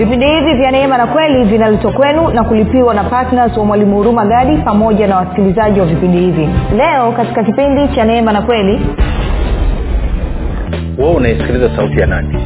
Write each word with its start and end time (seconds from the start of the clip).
vipindi 0.00 0.26
hivi 0.26 0.54
vya 0.54 0.70
neema 0.70 0.98
na 0.98 1.06
kweli 1.06 1.44
vinaletwa 1.44 1.92
kwenu 1.92 2.28
na 2.30 2.44
kulipiwa 2.44 2.94
na 2.94 3.04
ptns 3.04 3.56
wa 3.56 3.64
mwalimu 3.64 3.96
huruma 3.96 4.24
gadi 4.26 4.56
pamoja 4.56 5.06
na 5.06 5.16
wasikilizaji 5.16 5.80
wa 5.80 5.86
vipindi 5.86 6.18
hivi. 6.18 6.48
Leo 6.76 7.12
katika 7.12 7.44
kipindi 7.44 7.88
cha 7.94 8.04
neema 8.04 8.32
na 8.32 8.42
kweli 8.42 8.80
wewe 10.98 11.12
unaisikiliza 11.14 11.76
sauti 11.76 12.00
ya 12.00 12.06
nani? 12.06 12.38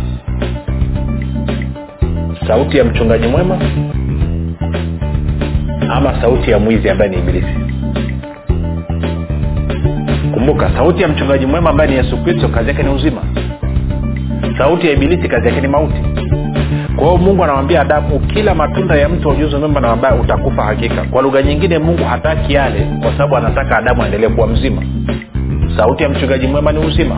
Sauti 2.46 2.79
ya 2.79 2.85
mchungaji 2.85 3.27
mwema 3.29 3.59
ama 5.91 6.21
sauti 6.21 6.50
ya 6.50 6.59
mwizi 6.59 6.91
ambaye 6.91 7.11
ni 7.11 7.17
ibilisi? 7.18 7.55
Kumbuka 10.35 10.71
sauti 10.77 11.03
ya 11.03 11.09
mchungaji 11.09 11.46
mwema 11.46 11.71
ambaye 11.71 11.91
ni 11.91 11.96
yesu 11.96 12.17
kristo 12.25 12.49
kazi 12.49 12.68
yake 12.68 12.82
ni 12.82 12.89
uzima. 12.89 13.23
Sauti 14.59 14.86
ya 14.86 14.93
ibilisi 14.93 15.29
kazi 15.29 15.49
yake 15.49 15.61
ni 15.61 15.68
mauti 15.68 16.03
kwa 16.96 17.04
hiyo 17.04 17.16
mungu 17.16 17.44
anamwambia 17.44 17.80
adamu 17.80 18.18
kila 18.21 18.54
matunda 18.54 18.94
ya 18.96 19.08
mtu 19.08 19.29
wa 19.29 19.34
ujuzi 19.34 19.57
mema 19.57 19.80
na 19.80 19.89
mabaya 19.89 20.14
utakufa 20.14 20.62
hakika. 20.62 21.03
Kwa 21.04 21.22
lugha 21.22 21.43
nyingine 21.43 21.79
mungu 21.79 22.04
hataki 22.04 22.54
yale 22.54 22.86
kwa 23.03 23.12
sababu 23.12 23.36
anataka 23.36 23.79
adamu 23.79 24.03
aendelee 24.03 24.29
kuwa 24.29 24.46
mzima. 24.46 24.82
Sauti 25.76 26.03
ya 26.03 26.08
mchungaji 26.08 26.46
mwema 26.46 26.72
ni 26.72 26.79
uzima 26.86 27.17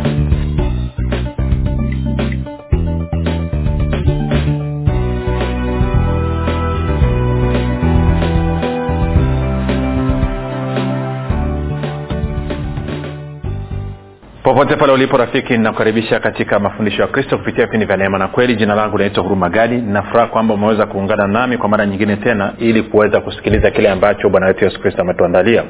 popote 14.57 14.77
pale 14.77 14.93
ulipo 14.93 15.17
rafiki 15.17 15.53
ninakukaribisha 15.53 16.21
katika 16.21 16.59
mafundisho 16.59 17.03
ya 17.03 17.09
kristo 17.09 17.39
kupitia 17.39 17.65
vipindi 17.67 17.87
vya 17.87 17.97
neema 17.97 18.19
na 18.19 18.29
kweli. 18.29 18.57
Jina 18.57 18.75
langu 18.75 18.97
linaitwa 18.97 19.23
huruma 19.23 19.49
gadi. 19.49 19.77
Ninafuraha 19.77 20.27
kwamba 20.27 20.55
umeweza 20.55 20.87
kuungana 20.87 21.27
nami 21.27 21.59
kwa 21.59 21.69
mara 21.69 21.87
nyingine 21.87 22.17
tena 22.17 22.53
ili 22.59 22.83
kuweza 22.83 23.21
kusikiliza 23.21 23.71
kile 23.71 23.91
ambacho 23.91 24.29
bwana 24.29 24.47
wetu 24.47 24.65
yesu 24.65 24.81
kristo 24.81 25.03
ametuandalia 25.03 25.65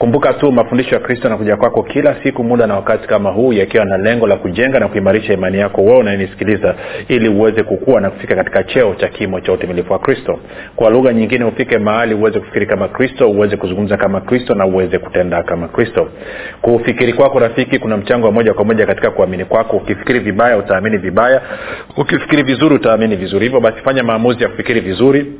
kumbuka 0.00 0.32
tu 0.32 0.52
mafundisho 0.52 0.94
ya 0.94 1.00
kristo 1.00 1.24
yanakuja 1.24 1.56
kwako 1.56 1.82
kila 1.82 2.16
siku 2.22 2.44
muda 2.44 2.66
na 2.66 2.74
wakati 2.74 3.08
kama 3.08 3.30
huu 3.30 3.52
yakiwa 3.52 3.84
na 3.84 3.98
lengo 3.98 4.26
la 4.26 4.36
kujenga 4.36 4.80
na 4.80 4.88
kuimarisha 4.88 5.32
imani 5.32 5.58
yako 5.58 5.82
wewe 5.84 5.98
unayenisikiliza 5.98 6.74
ili 7.08 7.28
uweze 7.28 7.62
kukua 7.62 8.00
na 8.00 8.10
kufika 8.10 8.34
katika 8.34 8.64
cheo 8.64 8.94
cha 8.94 9.08
kimo 9.08 9.40
cha 9.40 9.52
utimilifu 9.52 9.92
wa 9.92 9.98
kristo. 9.98 10.38
Kwa 10.76 10.90
lugha 10.90 11.12
nyingine 11.12 11.44
ufike 11.44 11.78
mahali 11.78 12.14
uweze 12.14 12.40
kufikiri 12.40 12.66
kama 12.66 12.88
kristo 12.88 13.30
uweze 13.30 13.56
kuzungumza 13.56 13.96
kama 13.96 14.20
kristo 14.20 14.54
na 14.54 14.66
uweze 14.66 14.98
kutenda 14.98 15.42
kama 15.42 15.68
kristo. 15.68 16.08
Kufikiri 16.62 17.12
kwako 17.12 17.38
rafiki 17.38 17.78
kuna 17.78 17.96
mchango 17.96 18.26
wa 18.26 18.32
moja 18.32 18.54
kwa 18.54 18.64
moja 18.64 18.86
katika 18.86 19.10
kuamini 19.10 19.44
kwako. 19.44 19.76
Ukifikiri 19.76 20.18
vibaya 20.18 20.56
utaamini 20.56 20.98
vibaya. 20.98 21.42
Ukifikiri 21.96 22.42
vizuri 22.42 22.74
utaamini 22.74 23.16
vizuri. 23.16 23.44
Hivyo 23.44 23.60
basi 23.60 23.78
fanya 23.84 24.02
maamuzi 24.02 24.42
ya 24.42 24.48
kufikiri 24.48 24.80
vizuri 24.80 25.32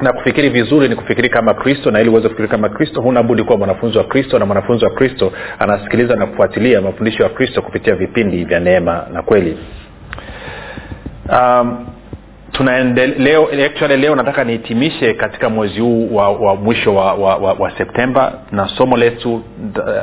na 0.00 0.12
kufikiri 0.12 0.48
vizuri 0.48 0.88
ni 0.88 0.96
kufikiri 0.96 1.28
kama 1.28 1.54
kristo 1.54 1.90
na 1.90 2.00
ili 2.00 2.10
uweze 2.10 2.28
kufikiri 2.28 2.48
kama 2.48 2.68
kristo 2.68 3.00
huna 3.02 3.22
budi 3.22 3.42
kuwa 3.42 3.58
mwanafunzi 3.58 3.98
wa 3.98 4.04
kristo 4.04 4.38
na 4.38 4.46
mwanafunzi 4.46 4.84
wa 4.84 4.90
kristo 4.90 5.32
anasikiliza 5.58 6.16
na 6.16 6.26
kufuatilia 6.26 6.80
mafundisho 6.80 7.22
ya 7.22 7.28
kristo 7.28 7.62
kupitia 7.62 7.94
vipindi 7.94 8.44
vya 8.44 8.60
neema 8.60 9.06
na 9.12 9.22
kweli. 9.22 9.58
Um, 11.32 11.86
leo 13.18 13.48
actually 13.66 13.96
leo 13.96 14.16
nataka 14.16 14.44
nihitimishe 14.44 15.14
katika 15.14 15.48
mwezi 15.50 15.80
huu 15.80 16.14
wa, 16.14 16.30
wa 16.30 16.56
mwisho 16.56 16.94
wa, 16.94 17.14
wa, 17.14 17.36
wa, 17.36 17.52
wa 17.52 17.70
septemba 17.78 18.32
na 18.52 18.68
somo 18.68 18.96
letu 18.96 19.34
uh, 19.34 19.42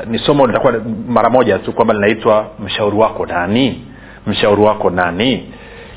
ni 0.09 0.19
somo 0.19 0.47
litakuwa 0.47 0.73
mara 1.07 1.30
moja 1.30 1.59
tu 1.59 1.73
kwamba 1.73 1.94
linaitwa 1.94 2.47
mshauri 2.59 2.97
wako 2.97 3.25
nani? 3.25 3.85
Mshauri 4.28 4.61
wako 4.61 4.89
nani 4.89 5.53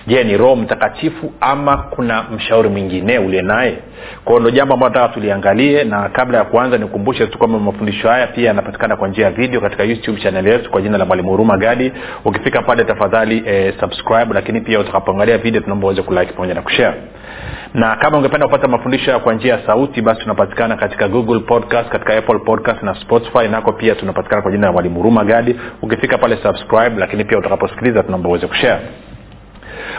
je 0.07 0.25
ni 0.25 0.37
roho 0.37 0.57
mtakatifu 0.57 1.33
ama 1.41 1.77
kuna 1.77 2.22
mshauri 2.22 2.69
mwingine 2.69 3.19
uliye 3.19 3.43
naye? 3.43 3.78
Kwao 4.25 4.41
ndo 4.41 4.50
jambo 4.50 4.75
ambalo 4.75 4.94
nataka 4.94 5.15
tuliangalie 5.15 5.84
na 5.84 6.09
kabla 6.09 6.39
ya 6.39 6.44
kuanza 6.44 6.78
nikumbushe 6.78 7.27
tu 7.27 7.39
kwamba 7.39 7.59
mafundisho 7.59 8.09
haya 8.09 8.27
pia 8.27 8.47
yanapatikana 8.47 8.97
kwa 8.97 9.09
njia 9.09 9.25
ya 9.25 9.31
video 9.31 9.61
katika 9.61 9.84
youtube 9.84 10.21
chanel 10.21 10.47
yetu 10.47 10.71
kwa 10.71 10.81
jina 10.83 10.99
la 10.99 11.05
mwalimu 11.05 11.31
huruma 11.31 11.56
gadi. 11.59 11.93
Ukifika 12.25 12.62
pale 12.62 12.84
tafadhali 12.84 13.43
eh, 13.47 13.75
subscribe 13.81 14.34
lakini 14.34 14.61
pia 14.61 14.81
utakapoangalia 14.81 15.39
video 15.39 15.61
tunaomba 15.61 15.87
uweze 15.87 16.03
kulike 16.03 16.33
pamoja 16.33 16.55
na 16.55 16.62
kushare. 16.62 16.97
Na 17.75 17.97
kama 17.97 18.19
ungependa 18.19 18.47
kupata 18.47 18.69
mafundisho 18.69 19.11
ya 19.11 19.19
kwa 19.19 19.34
njia 19.34 19.55
ya 19.55 19.66
sauti 19.66 20.03
basi 20.03 20.21
tunapatikana 20.21 20.77
katika 20.77 21.09
google 21.09 21.41
podcast 21.41 21.89
katika 21.89 22.16
apple 22.16 22.39
podcast 22.39 22.83
na 22.83 22.95
spotify 22.95 23.49
nako 23.49 23.72
pia 23.72 23.95
tunapatikana 23.95 24.43
kwa 24.43 24.50
jina 24.50 24.66
la 24.66 24.72
mwalimu 24.72 24.97
huruma 24.97 25.25
gadi. 25.25 25.56
Ukifika 25.83 26.19
pale 26.19 26.37
subscribe 26.43 26.93
lakini 27.00 27.25
pia 27.25 27.39
utakaposikiliza 27.39 28.03
tunaomba 28.03 28.28
uweze 28.28 28.47
kushare 28.47 28.81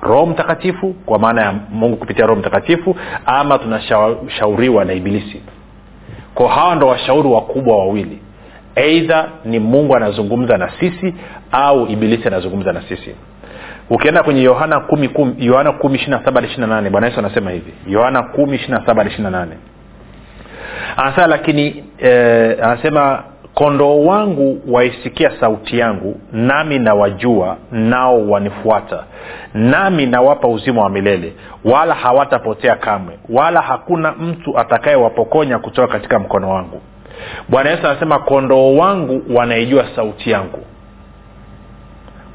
roho 0.02 0.26
mtakatifu 0.26 0.94
kwa 1.06 1.20
maana 1.20 1.42
ya 1.42 1.54
mungu 1.72 1.98
kupitia 1.98 2.26
roho 2.26 2.40
mtakatifu 2.40 2.96
ama 3.26 3.58
tunashauriwa 3.60 4.86
na 4.86 4.94
ibilisi. 4.94 5.42
Ko 6.36 6.48
hawa 6.48 6.76
ndo 6.76 6.88
washauri 6.88 7.28
wakubwa 7.28 7.78
wawili. 7.78 8.20
Eidha 8.76 9.30
ni 9.46 9.60
mungu 9.60 9.96
anazungumza 9.96 10.58
na 10.58 10.72
sisi 10.80 11.14
au 11.52 11.88
ibilisi 11.88 12.28
anazungumza 12.28 12.74
na 12.74 12.82
sisi 12.82 13.16
ukienda 13.90 14.24
kwenye 14.24 14.42
yohana 14.44 14.80
yohana 15.40 15.72
bwana 16.90 17.08
yesu 17.08 17.20
anasema 17.20 17.52
hivi. 17.52 17.74
Yohana 17.88 18.24
kumi 18.24 18.58
anasema 20.98 21.28
lakini 21.28 21.84
eh, 22.00 22.58
anasema 22.62 23.24
kondoo 23.54 24.04
wangu 24.06 24.62
waisikia 24.68 25.32
sauti 25.40 25.80
yangu 25.80 26.20
nami 26.34 26.80
nawajua 26.80 27.58
nao 27.72 28.30
wanifuata. 28.30 29.04
Nami 29.54 30.06
nawapa 30.06 30.48
uzima 30.48 30.82
wa 30.84 30.90
milele 30.90 31.34
wala 31.66 31.94
hawatapotea 31.94 32.76
kamwe 32.76 33.20
wala 33.30 33.62
hakuna 33.62 34.12
mtu 34.12 34.60
atakayewapokonya 34.60 35.60
kutoka 35.60 35.88
katika 35.88 36.20
mkono 36.20 36.50
wangu. 36.50 36.82
Bwana 37.50 37.70
yesu 37.70 37.88
anasema 37.88 38.20
kondoo 38.20 38.76
wangu 38.76 39.22
wanaijua 39.36 39.86
sauti 39.96 40.32
yangu 40.32 40.60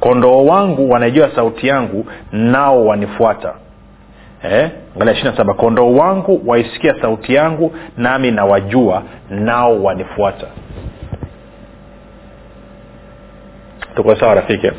kondoo 0.01 0.45
wangu 0.45 0.91
wanaijua 0.91 1.31
sauti 1.35 1.67
yangu 1.67 2.07
nao 2.33 2.87
wanifuata. 2.87 3.55
Eh? 4.43 4.71
kondoo 5.57 5.93
wangu 5.95 6.43
waisikia 6.47 6.95
sauti 7.03 7.35
yangu 7.35 7.75
nami 7.97 8.31
nawajua 8.31 9.03
nao 9.31 9.83
wanifuata. 9.83 10.47
Tuko 13.97 14.17
sawa 14.17 14.35
rafiki? 14.35 14.71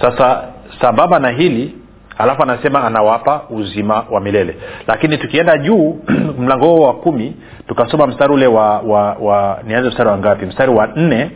Sasa 0.00 0.42
sambamba 0.80 1.18
na 1.18 1.30
hili 1.30 1.74
alafu 2.18 2.42
anasema 2.42 2.84
anawapa 2.84 3.42
uzima 3.50 4.04
wa 4.10 4.20
milele. 4.20 4.56
Lakini 4.86 5.18
tukienda 5.18 5.58
juu 5.58 5.98
mlango 6.38 6.66
huo 6.66 6.86
wa 6.86 6.94
kumi 6.94 7.36
tukasoma 7.68 8.06
mstari 8.06 8.32
ule 8.32 8.46
wa, 8.46 8.78
wa, 8.78 9.12
wa 9.12 9.58
nianze 9.66 9.88
mstari 9.88 10.08
wa 10.08 10.18
ngapi? 10.18 10.46
Mstari 10.46 10.72
wa 10.72 10.86
nne 10.86 11.30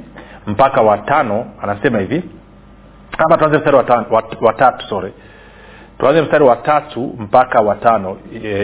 mpaka 0.46 0.82
wa 0.82 0.98
tano 0.98 1.46
anasema 1.62 1.98
hivi 1.98 2.22
kama 3.20 3.36
tuanze 3.36 3.58
mstari 3.58 3.76
wa, 4.40 4.52
tatu 4.52 5.10
tuanze 5.98 6.22
mstari 6.22 6.44
wa 6.44 6.56
tatu 6.56 7.14
mpaka 7.18 7.60
watano 7.60 8.16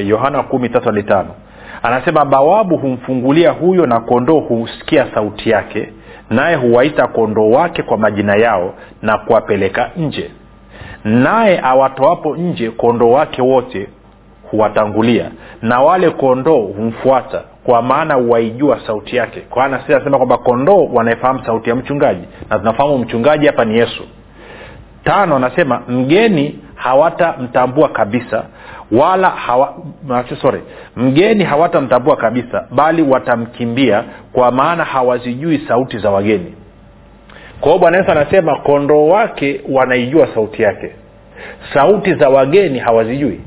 yohana 0.06 0.42
kumi 0.42 0.68
tatu 0.68 0.86
hadi 0.88 1.02
tano. 1.02 1.28
Anasema 1.82 2.24
bawabu 2.24 2.76
humfungulia 2.76 3.50
huyo 3.50 3.86
na 3.86 4.00
kondoo 4.00 4.40
husikia 4.40 5.06
sauti 5.14 5.50
yake 5.50 5.92
naye 6.30 6.56
huwaita 6.56 7.06
kondoo 7.06 7.50
wake 7.50 7.82
kwa 7.82 7.98
majina 7.98 8.36
yao 8.36 8.74
na 9.02 9.18
kuwapeleka 9.18 9.90
nje. 9.96 10.30
Naye 11.04 11.60
awatoapo 11.62 12.36
nje 12.36 12.70
kondoo 12.70 13.10
wake 13.10 13.42
wote 13.42 13.88
huwatangulia 14.50 15.30
na 15.62 15.80
wale 15.80 16.10
kondoo 16.10 16.60
humfuata 16.60 17.42
kwa 17.64 17.82
maana 17.82 18.14
huwaijua 18.14 18.80
sauti 18.86 19.16
yake. 19.16 19.40
Kwa 19.40 19.64
anasema 19.64 20.16
kwamba 20.16 20.38
kondoo 20.38 20.88
wanaefahamu 20.92 21.40
sauti 21.46 21.70
ya 21.70 21.76
mchungaji 21.76 22.24
na 22.50 22.58
tunafahamu 22.58 22.98
mchungaji 22.98 23.46
hapa 23.46 23.64
ni 23.64 23.78
yesu 23.78 24.02
tano 25.06 25.36
anasema 25.36 25.82
mgeni 25.88 26.58
hawatamtambua 26.74 27.88
kabisa 27.88 28.44
wala 28.92 29.30
hawa, 29.30 29.74
sorry. 30.42 30.62
Mgeni 30.96 31.44
hawatamtambua 31.44 32.16
kabisa 32.16 32.66
bali 32.70 33.02
watamkimbia 33.02 34.04
kwa 34.32 34.50
maana 34.50 34.84
hawazijui 34.84 35.64
sauti 35.68 35.98
za 35.98 36.10
wageni. 36.10 36.54
Kwa 37.60 37.68
hiyo 37.68 37.78
bwana 37.80 37.98
yesu 37.98 38.10
anasema 38.10 38.56
kondoo 38.58 39.06
wake 39.08 39.60
wanaijua 39.68 40.28
sauti 40.34 40.62
yake. 40.62 40.90
Sauti 41.74 42.14
za 42.14 42.28
wageni 42.28 42.78
hawazijui. 42.78 43.40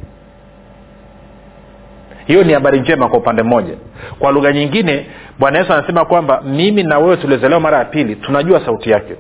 Hiyo 2.28 2.44
ni 2.44 2.54
habari 2.54 2.80
njema 2.80 3.10
kwa 3.10 3.20
upande 3.20 3.44
mmoja. 3.44 3.74
Kwa 4.20 4.32
lugha 4.32 4.52
nyingine 4.52 5.06
bwana 5.40 5.60
yesu 5.60 5.74
anasema 5.74 6.06
kwamba 6.06 6.42
mimi 6.42 6.84
na 6.84 7.00
wewe 7.00 7.18
tuliozaliwa 7.18 7.60
mara 7.60 7.78
ya 7.78 7.86
pili 7.86 8.16
tunajua 8.16 8.66
sauti 8.66 8.90
yake 8.92 9.16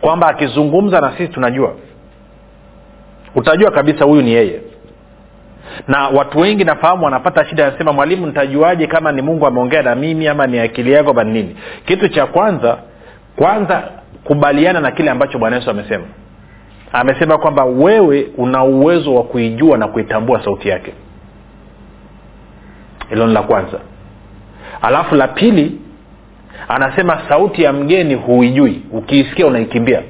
kwamba 0.00 0.26
akizungumza 0.28 1.00
na 1.00 1.10
sisi 1.12 1.28
tunajua. 1.28 1.74
Utajua 3.34 3.70
kabisa 3.70 4.04
huyu 4.04 4.22
ni 4.22 4.32
yeye. 4.32 4.60
Na 5.88 6.08
watu 6.08 6.38
wengi 6.38 6.64
nafahamu 6.64 7.04
wanapata 7.04 7.44
shida 7.44 7.66
anasema 7.66 7.92
mwalimu 7.92 8.26
nitajuaje 8.26 8.86
kama 8.86 9.12
ni 9.12 9.22
mungu 9.22 9.46
ameongea 9.46 9.82
na 9.82 9.94
mimi 9.94 10.28
ama 10.28 10.46
ni 10.46 10.58
akili 10.58 10.92
yako 10.92 11.10
ama 11.10 11.24
nini? 11.24 11.56
Kitu 11.86 12.08
cha 12.08 12.26
kwanza 12.26 12.78
kwanza 13.36 13.82
kubaliana 14.24 14.80
na 14.80 14.90
kile 14.90 15.10
ambacho 15.10 15.38
bwana 15.38 15.56
yesu 15.56 15.70
amesema. 15.70 16.04
Amesema 16.92 17.38
kwamba 17.38 17.64
wewe 17.64 18.28
una 18.36 18.64
uwezo 18.64 19.14
wa 19.14 19.22
kuijua 19.22 19.78
na 19.78 19.88
kuitambua 19.88 20.44
sauti 20.44 20.68
yake. 20.68 20.92
Hilo 23.08 23.26
ni 23.26 23.32
la 23.32 23.42
kwanza. 23.42 23.78
Alafu 24.82 25.14
la 25.14 25.28
pili 25.28 25.78
anasema 26.68 27.22
sauti 27.28 27.62
ya 27.62 27.72
mgeni 27.72 28.14
huijui. 28.14 28.82
Ukiisikia 28.92 29.46
unaikimbia. 29.46 30.02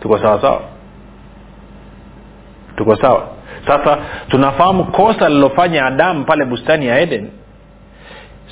Tuko 0.00 0.18
sawa 0.18 0.40
sawa? 0.40 0.62
Tuko 2.76 2.96
sawa. 2.96 3.28
Sasa 3.66 3.98
tunafahamu 4.28 4.84
kosa 4.84 5.28
lilofanya 5.28 5.84
adamu 5.86 6.24
pale 6.24 6.44
bustani 6.44 6.86
ya 6.86 7.00
eden. 7.00 7.30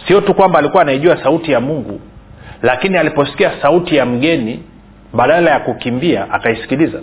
Sio 0.06 0.20
tu 0.20 0.34
kwamba 0.34 0.58
alikuwa 0.58 0.82
anaijua 0.82 1.22
sauti 1.22 1.52
ya 1.52 1.60
mungu 1.60 2.00
lakini 2.62 2.96
aliposikia 2.98 3.52
sauti 3.62 3.96
ya 3.96 4.06
mgeni 4.06 4.62
badala 5.12 5.50
ya 5.50 5.60
kukimbia 5.60 6.30
akaisikiliza. 6.30 7.00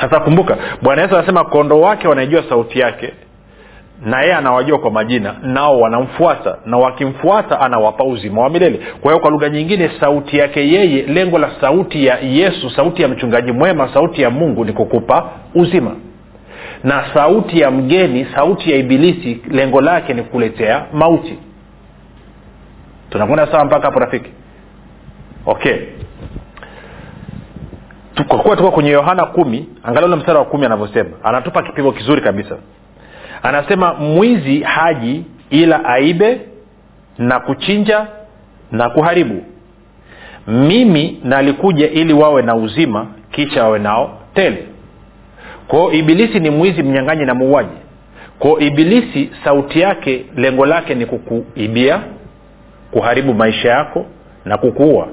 Sasa 0.00 0.20
kumbuka 0.20 0.56
bwana 0.82 1.02
yesu 1.02 1.16
anasema 1.16 1.44
kondoo 1.44 1.80
wake 1.80 2.08
wanaijua 2.08 2.44
sauti 2.48 2.78
yake 2.78 3.12
na 4.02 4.20
yeye 4.20 4.34
anawajua 4.34 4.78
kwa 4.78 4.90
majina 4.90 5.34
nao 5.42 5.80
wanamfuata 5.80 6.56
na 6.66 6.76
wakimfuata 6.76 7.60
anawapa 7.60 8.04
uzima 8.04 8.42
wa 8.42 8.50
milele. 8.50 8.80
Kwa 9.00 9.10
hiyo 9.12 9.20
kwa 9.22 9.30
lugha 9.30 9.48
nyingine 9.48 9.90
sauti 10.00 10.38
yake 10.38 10.68
yeye 10.68 11.02
lengo 11.02 11.38
la 11.38 11.50
sauti 11.60 12.06
ya 12.06 12.18
yesu 12.18 12.70
sauti 12.70 13.02
ya 13.02 13.08
mchungaji 13.08 13.52
mwema 13.52 13.88
sauti 13.94 14.22
ya 14.22 14.30
mungu 14.30 14.64
ni 14.64 14.72
kukupa 14.72 15.30
uzima. 15.54 15.96
Na 16.84 17.04
sauti 17.14 17.60
ya 17.60 17.70
mgeni 17.70 18.26
sauti 18.34 18.70
ya 18.70 18.76
ibilisi 18.76 19.40
lengo 19.50 19.80
lake 19.80 20.14
ni 20.14 20.22
kuletea 20.22 20.84
mauti. 20.92 21.38
Tunakwenda 23.10 23.46
sawa 23.46 23.64
mpaka 23.64 23.86
hapo 23.86 23.98
rafiki? 23.98 24.30
Okay. 25.46 25.76
Kwa 28.28 28.56
tuko 28.56 28.70
kwenye 28.70 28.90
yohana 28.90 29.26
kumi 29.26 29.68
angalia 29.82 30.06
ule 30.08 30.16
mstari 30.16 30.38
wa 30.38 30.44
kumi 30.44 30.66
anavyosema. 30.66 31.10
Anatupa 31.22 31.62
kipimo 31.62 31.92
kizuri 31.92 32.20
kabisa 32.22 32.56
anasema 33.44 33.94
mwizi 33.94 34.60
haji 34.60 35.24
ila 35.50 35.84
aibe 35.84 36.40
na 37.18 37.40
kuchinja 37.40 38.06
na 38.72 38.90
kuharibu. 38.90 39.42
Mimi 40.46 41.20
nalikuja 41.24 41.90
ili 41.90 42.12
wawe 42.12 42.42
na 42.42 42.54
uzima 42.54 43.06
kisha 43.30 43.62
wawe 43.64 43.78
nao 43.78 44.18
tele. 44.34 44.64
Kwao 45.68 45.92
ibilisi 45.92 46.40
ni 46.40 46.50
mwizi 46.50 46.82
mnyang'anyi 46.82 47.24
na 47.24 47.34
muuaji. 47.34 47.76
Kwao 48.38 48.60
ibilisi 48.60 49.30
sauti 49.44 49.80
yake 49.80 50.24
lengo 50.36 50.66
lake 50.66 50.94
ni 50.94 51.06
kukuibia 51.06 52.00
kuharibu 52.90 53.34
maisha 53.34 53.68
yako 53.70 54.06
na 54.44 54.58
kukuua. 54.58 55.08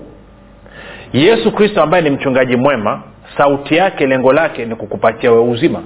Yesu 1.13 1.51
kristo 1.51 1.83
ambaye 1.83 2.03
ni 2.03 2.09
mchungaji 2.09 2.55
mwema 2.57 3.03
sauti 3.37 3.75
yake 3.75 4.07
lengo 4.07 4.33
lake 4.33 4.65
ni 4.65 4.75
kukupatia 4.75 5.31
wewe 5.31 5.43
uzima 5.49 5.83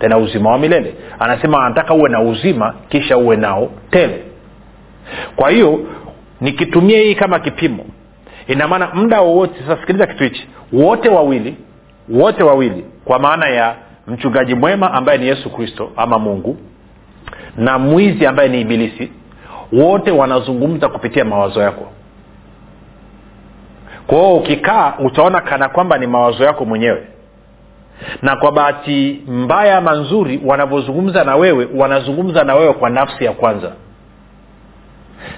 tena 0.00 0.18
uzima 0.18 0.50
wa 0.50 0.58
milele. 0.58 0.94
Anasema 1.18 1.64
anataka 1.64 1.94
uwe 1.94 2.10
na 2.10 2.20
uzima 2.20 2.74
kisha 2.88 3.16
uwe 3.18 3.36
nao 3.36 3.70
tele 3.90 4.22
kwa 5.36 5.50
hiyo 5.50 5.80
nikitumia 6.40 6.98
hii 7.00 7.14
kama 7.14 7.38
kipimo 7.38 7.84
ina 8.46 8.68
maana 8.68 8.88
muda 8.94 9.20
wowote 9.20 9.54
sasa 9.68 10.06
kitu 10.06 10.24
hichi 10.24 10.48
wote 10.72 11.08
wawili 11.08 11.56
wote 12.08 12.42
wawili 12.42 12.84
kwa 13.04 13.18
maana 13.18 13.48
ya 13.48 13.74
mchungaji 14.06 14.54
mwema 14.54 14.92
ambaye 14.92 15.18
ni 15.18 15.26
yesu 15.26 15.50
kristo 15.50 15.90
ama 15.96 16.18
mungu 16.18 16.56
na 17.56 17.78
mwizi 17.78 18.26
ambaye 18.26 18.48
ni 18.48 18.60
ibilisi 18.60 19.12
wote 19.72 20.10
wanazungumza 20.10 20.88
kupitia 20.88 21.24
mawazo 21.24 21.62
yako. 21.62 21.86
Kwa 24.06 24.18
hiyo 24.18 24.36
ukikaa 24.36 24.94
utaona 24.98 25.40
kana 25.40 25.68
kwamba 25.68 25.98
ni 25.98 26.06
mawazo 26.06 26.44
yako 26.44 26.64
mwenyewe 26.64 27.06
na 28.22 28.36
kwa 28.36 28.52
bahati 28.52 29.22
mbaya 29.28 29.76
ama 29.78 29.92
nzuri 29.94 30.40
wanavyozungumza 30.44 31.24
na 31.24 31.36
wewe 31.36 31.68
wanazungumza 31.74 32.44
na 32.44 32.54
wewe 32.54 32.72
kwa 32.72 32.90
nafsi 32.90 33.24
ya 33.24 33.32
kwanza. 33.32 33.72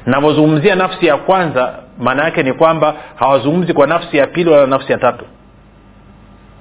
Navyozungumzia 0.06 0.74
nafsi 0.74 1.06
ya 1.06 1.16
kwanza 1.16 1.74
maana 1.98 2.24
yake 2.24 2.42
ni 2.42 2.52
kwamba 2.52 2.94
hawazungumzi 3.16 3.72
kwa 3.72 3.86
nafsi 3.86 4.16
ya 4.16 4.26
pili 4.26 4.50
wala 4.50 4.66
nafsi 4.66 4.92
ya 4.92 4.98
tatu. 4.98 5.24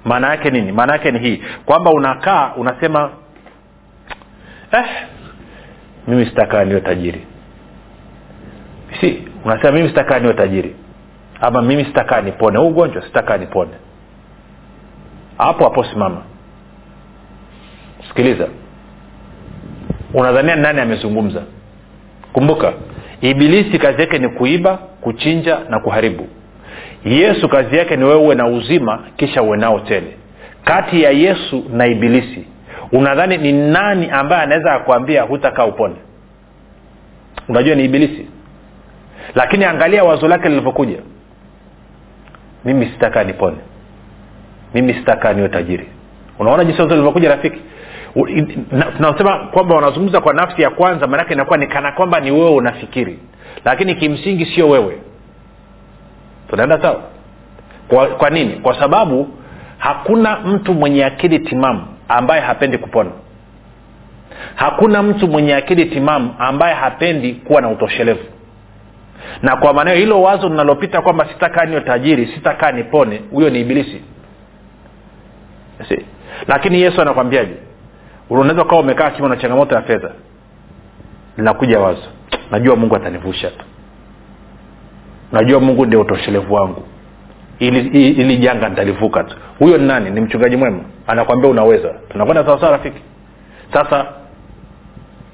Maana 0.06 0.30
yake 0.30 0.50
nini? 0.50 0.72
Maana 0.72 0.94
yake 0.94 1.12
ni 1.12 1.20
hii 1.20 1.44
kwamba 1.66 1.92
unakaa 1.92 2.52
unasema 2.58 3.10
eh, 4.72 4.86
mimi 6.08 6.26
sitakaa 6.26 6.64
niwe 6.64 6.82
tajiri. 6.82 7.22
Si 9.02 9.24
unasema 9.46 9.72
mimi 9.72 9.88
sitakaa 9.90 10.20
niwe 10.20 10.34
tajiri. 10.34 10.76
Ama 11.42 11.62
mimi 11.62 11.86
sitakaa 11.86 12.22
nipone. 12.22 12.58
Huu 12.60 12.68
ugonjwa 12.68 13.02
sitakaa 13.04 13.38
nipone 13.38 13.72
hapo 15.38 15.64
hapo 15.64 15.84
simama. 15.84 16.22
Sikiliza. 18.08 18.48
Unadhania 20.14 20.56
nani 20.56 20.80
amezungumza? 20.82 21.42
Kumbuka 22.34 22.74
ibilisi 23.22 23.80
kazi 23.80 24.02
yake 24.02 24.20
ni 24.20 24.30
kuiba 24.30 24.78
kuchinja 24.78 25.60
na 25.70 25.80
kuharibu. 25.80 26.28
Yesu 27.06 27.50
kazi 27.50 27.78
yake 27.78 27.96
ni 27.96 28.04
wewe 28.04 28.16
uwe 28.20 28.36
na 28.36 28.48
uzima 28.48 29.00
kisha 29.18 29.42
uwe 29.44 29.58
nao 29.58 29.80
tele. 29.80 30.18
Kati 30.64 31.02
ya 31.04 31.12
yesu 31.12 31.64
na 31.74 31.88
ibilisi 31.88 32.46
unadhani 32.92 33.38
ni 33.38 33.54
nani 33.54 34.10
ambaye 34.12 34.42
anaweza 34.44 34.74
akwambia 34.74 35.22
hutakaa 35.24 35.66
upone 35.66 35.96
unajua 37.50 37.76
ni 37.76 37.86
ibilisi. 37.86 38.28
Lakini 39.36 39.66
angalia 39.66 40.04
wazo 40.04 40.28
lake 40.28 40.50
lilivyokuja 40.50 40.98
mimi 42.66 42.86
sitakaa 42.86 43.24
nipone 43.24 43.58
mimi 44.74 44.94
sitakaa 44.94 45.34
niwe 45.34 45.50
tajiri. 45.50 45.88
Unaona 46.40 46.66
jinsi 46.66 46.82
wazo 46.82 46.96
rafiki? 47.28 47.62
Tunasema 48.98 49.38
kwamba 49.38 49.76
wanazungumza 49.76 50.22
kwa 50.22 50.34
nafsi 50.34 50.62
ya 50.62 50.70
kwanza 50.70 51.08
maanake 51.08 51.34
inakuwa 51.34 51.58
ni 51.58 51.68
kana 51.68 51.92
kwamba 51.92 52.20
ni 52.20 52.32
wewe 52.32 52.50
unafikiri. 52.52 53.20
Lakini 53.66 53.96
kimsingi 53.96 54.46
sio 54.46 54.70
wewe. 54.70 54.98
Tunaenda 56.50 56.82
sawa? 56.82 57.02
Kwa, 57.88 58.08
kwa 58.08 58.30
nini? 58.30 58.54
Kwa 58.54 58.80
sababu 58.80 59.28
hakuna 59.78 60.40
mtu 60.40 60.74
mwenye 60.74 61.06
akili 61.06 61.40
timamu 61.40 61.82
ambaye 62.08 62.42
hapendi 62.42 62.78
kupona. 62.78 63.10
Hakuna 64.56 65.04
mtu 65.04 65.28
mwenye 65.28 65.56
akili 65.56 65.86
timamu 65.86 66.36
ambaye 66.40 66.74
hapendi 66.76 67.34
kuwa 67.34 67.62
na 67.62 67.70
utoshelevu. 67.70 68.24
Na 69.42 69.56
kwa 69.56 69.74
maneo 69.74 69.96
hilo 69.96 70.22
wazo 70.22 70.50
linalopita 70.50 71.02
kwamba 71.02 71.26
sitakaa 71.34 71.66
niyo 71.66 71.80
tajiri 71.80 72.28
sitakaa 72.28 72.72
nipone 72.72 73.22
huyo 73.32 73.50
ni 73.50 73.60
ibilisi 73.62 74.02
si 75.90 76.06
lakini 76.48 76.82
yesu 76.82 77.02
anakwambiaje? 77.02 77.54
Unaweza 78.30 78.62
ukawa 78.62 78.82
umekaa 78.82 79.12
chini 79.12 79.30
na 79.30 79.36
changamoto 79.38 79.76
ya 79.76 79.82
fedha. 79.82 80.12
Linakuja 81.38 81.80
wazo. 81.80 82.02
Najua 82.52 82.76
mungu 82.76 82.96
atanivusha 82.96 83.50
tu. 83.52 83.66
Najua 85.32 85.60
mungu 85.60 85.86
ndio 85.86 86.02
utoshelevu 86.02 86.54
wangu. 86.54 86.84
Ili, 87.60 87.80
ili, 87.80 88.10
ili 88.10 88.38
janga 88.38 88.70
nitalivuka 88.70 89.24
tu. 89.24 89.36
Huyo 89.60 89.78
ni 89.78 89.88
nani? 89.88 90.10
Ni 90.10 90.22
mchungaji 90.22 90.56
mwema? 90.58 90.80
Anakwambia 91.08 91.50
unaweza. 91.52 91.90
Tunakwenda 92.10 92.46
sawasawa 92.46 92.72
rafiki? 92.72 93.02
Sasa 93.74 94.06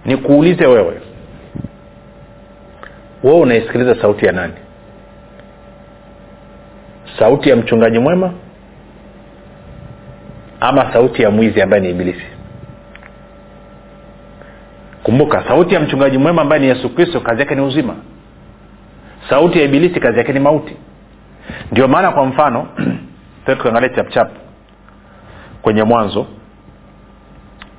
nikuulize 0.06 0.66
wewe. 0.66 1.02
Wewe 3.24 3.40
unaisikiliza 3.40 4.02
sauti 4.02 4.26
ya 4.26 4.32
nani? 4.32 4.54
Sauti 7.20 7.50
ya 7.50 7.56
mchungaji 7.56 8.00
mwema 8.00 8.34
ama 10.64 10.94
sauti 10.94 11.22
ya 11.22 11.32
mwizi 11.32 11.62
ambaye 11.62 11.82
ni 11.84 11.90
ibilisi. 11.90 12.26
Kumbuka 15.04 15.44
sauti 15.48 15.74
ya 15.74 15.80
mchungaji 15.80 16.18
mwema 16.18 16.42
ambaye 16.42 16.62
ni 16.62 16.68
yesu 16.68 16.90
kristo 16.96 17.20
kazi 17.20 17.40
yake 17.40 17.56
ni 17.56 17.62
uzima. 17.62 17.96
Sauti 19.30 19.58
ya 19.60 19.66
ibilisi 19.66 20.00
kazi 20.00 20.18
yake 20.18 20.34
ni 20.34 20.40
mauti. 20.40 20.76
Ndio 21.72 21.88
maana 21.88 22.12
kwa 22.12 22.26
mfano 22.26 22.68
tukaangalia 23.46 23.90
chapchap 23.90 24.30
kwenye 25.62 25.84
mwanzo 25.84 26.28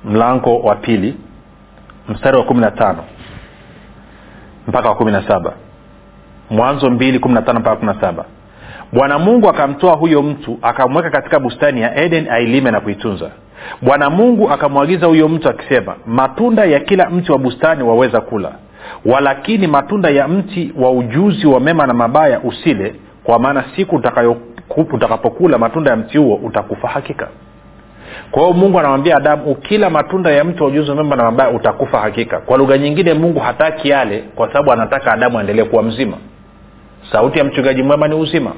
mlango 0.03 0.59
wa 0.59 0.75
pili 0.75 1.15
mstari 2.09 2.37
wa 2.37 2.43
kumi 2.43 2.61
na 2.61 2.71
tano 2.71 3.03
mpaka 4.67 4.89
wa 4.89 4.95
kumi 4.95 5.11
na 5.11 5.27
saba. 5.27 5.53
Mwanzo 6.49 6.89
mbili 6.89 7.19
kumi 7.19 7.35
na 7.35 7.41
tano 7.41 7.59
mpaka 7.59 7.75
kumi 7.75 7.93
na 7.93 8.01
saba 8.01 8.25
bwana 8.95 9.19
mungu 9.19 9.49
akamtoa 9.49 9.95
huyo 9.95 10.21
mtu 10.21 10.57
akamweka 10.61 11.09
katika 11.09 11.39
bustani 11.39 11.81
ya 11.81 11.95
eden 12.03 12.27
ailime 12.29 12.71
na 12.71 12.79
kuitunza. 12.79 13.29
Bwana 13.81 14.09
mungu 14.09 14.51
akamwagiza 14.51 15.07
huyo 15.07 15.29
mtu 15.29 15.49
akisema 15.49 15.95
matunda 16.05 16.65
ya 16.65 16.79
kila 16.79 17.09
mti 17.09 17.31
wa 17.31 17.37
bustani 17.37 17.83
waweza 17.83 18.21
kula 18.21 18.51
walakini 19.05 19.67
matunda 19.67 20.09
ya 20.09 20.27
mti 20.27 20.73
wa 20.77 20.91
ujuzi 20.91 21.47
wa 21.47 21.59
mema 21.59 21.87
na 21.87 21.93
mabaya 21.93 22.39
usile 22.39 22.95
kwa 23.23 23.39
maana 23.39 23.63
siku 23.75 23.95
utakapokula 24.93 25.57
matunda 25.57 25.91
ya 25.91 25.97
mti 25.97 26.17
huo 26.17 26.35
utakufa 26.35 26.87
hakika. 26.87 27.27
Kwa 28.31 28.41
hiyo 28.43 28.53
mungu 28.53 28.79
anamwambia 28.79 29.17
adamu 29.17 29.43
ukila 29.51 29.89
matunda 29.89 30.31
ya 30.31 30.43
mti 30.43 30.63
wa 30.63 30.69
ujuzi 30.69 30.89
wa 30.89 30.95
mema 30.95 31.15
na 31.15 31.23
mabaya 31.23 31.49
utakufa 31.49 31.99
hakika. 31.99 32.39
Kwa 32.39 32.57
lugha 32.57 32.77
nyingine 32.77 33.13
mungu 33.13 33.39
hataki 33.39 33.89
yale 33.89 34.23
kwa 34.35 34.47
sababu 34.47 34.71
anataka 34.71 35.11
adamu 35.13 35.37
aendelee 35.39 35.63
kuwa 35.63 35.83
mzima. 35.83 36.17
Sauti 37.11 37.37
ya 37.39 37.43
mchungaji 37.45 37.83
mwema 37.83 38.07
ni 38.07 38.15
uzima 38.15 38.51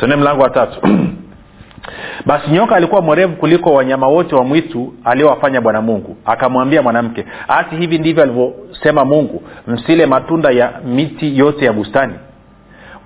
tuone 0.00 0.16
mlango 0.16 0.42
wa 0.42 0.50
tatu. 0.50 0.80
Basi 2.26 2.50
nyoka 2.50 2.76
alikuwa 2.76 3.02
mwerevu 3.02 3.36
kuliko 3.36 3.74
wanyama 3.74 4.06
wote 4.08 4.34
wa 4.34 4.44
mwitu 4.44 4.94
aliowafanya 5.04 5.60
bwana 5.60 5.80
mungu. 5.82 6.16
Akamwambia 6.24 6.82
mwanamke 6.82 7.24
hati 7.48 7.76
hivi 7.76 7.98
ndivyo 7.98 8.22
alivyosema 8.22 9.04
mungu 9.04 9.42
msile 9.66 10.06
matunda 10.06 10.50
ya 10.50 10.72
miti 10.84 11.38
yote 11.38 11.64
ya 11.64 11.72
bustani. 11.72 12.14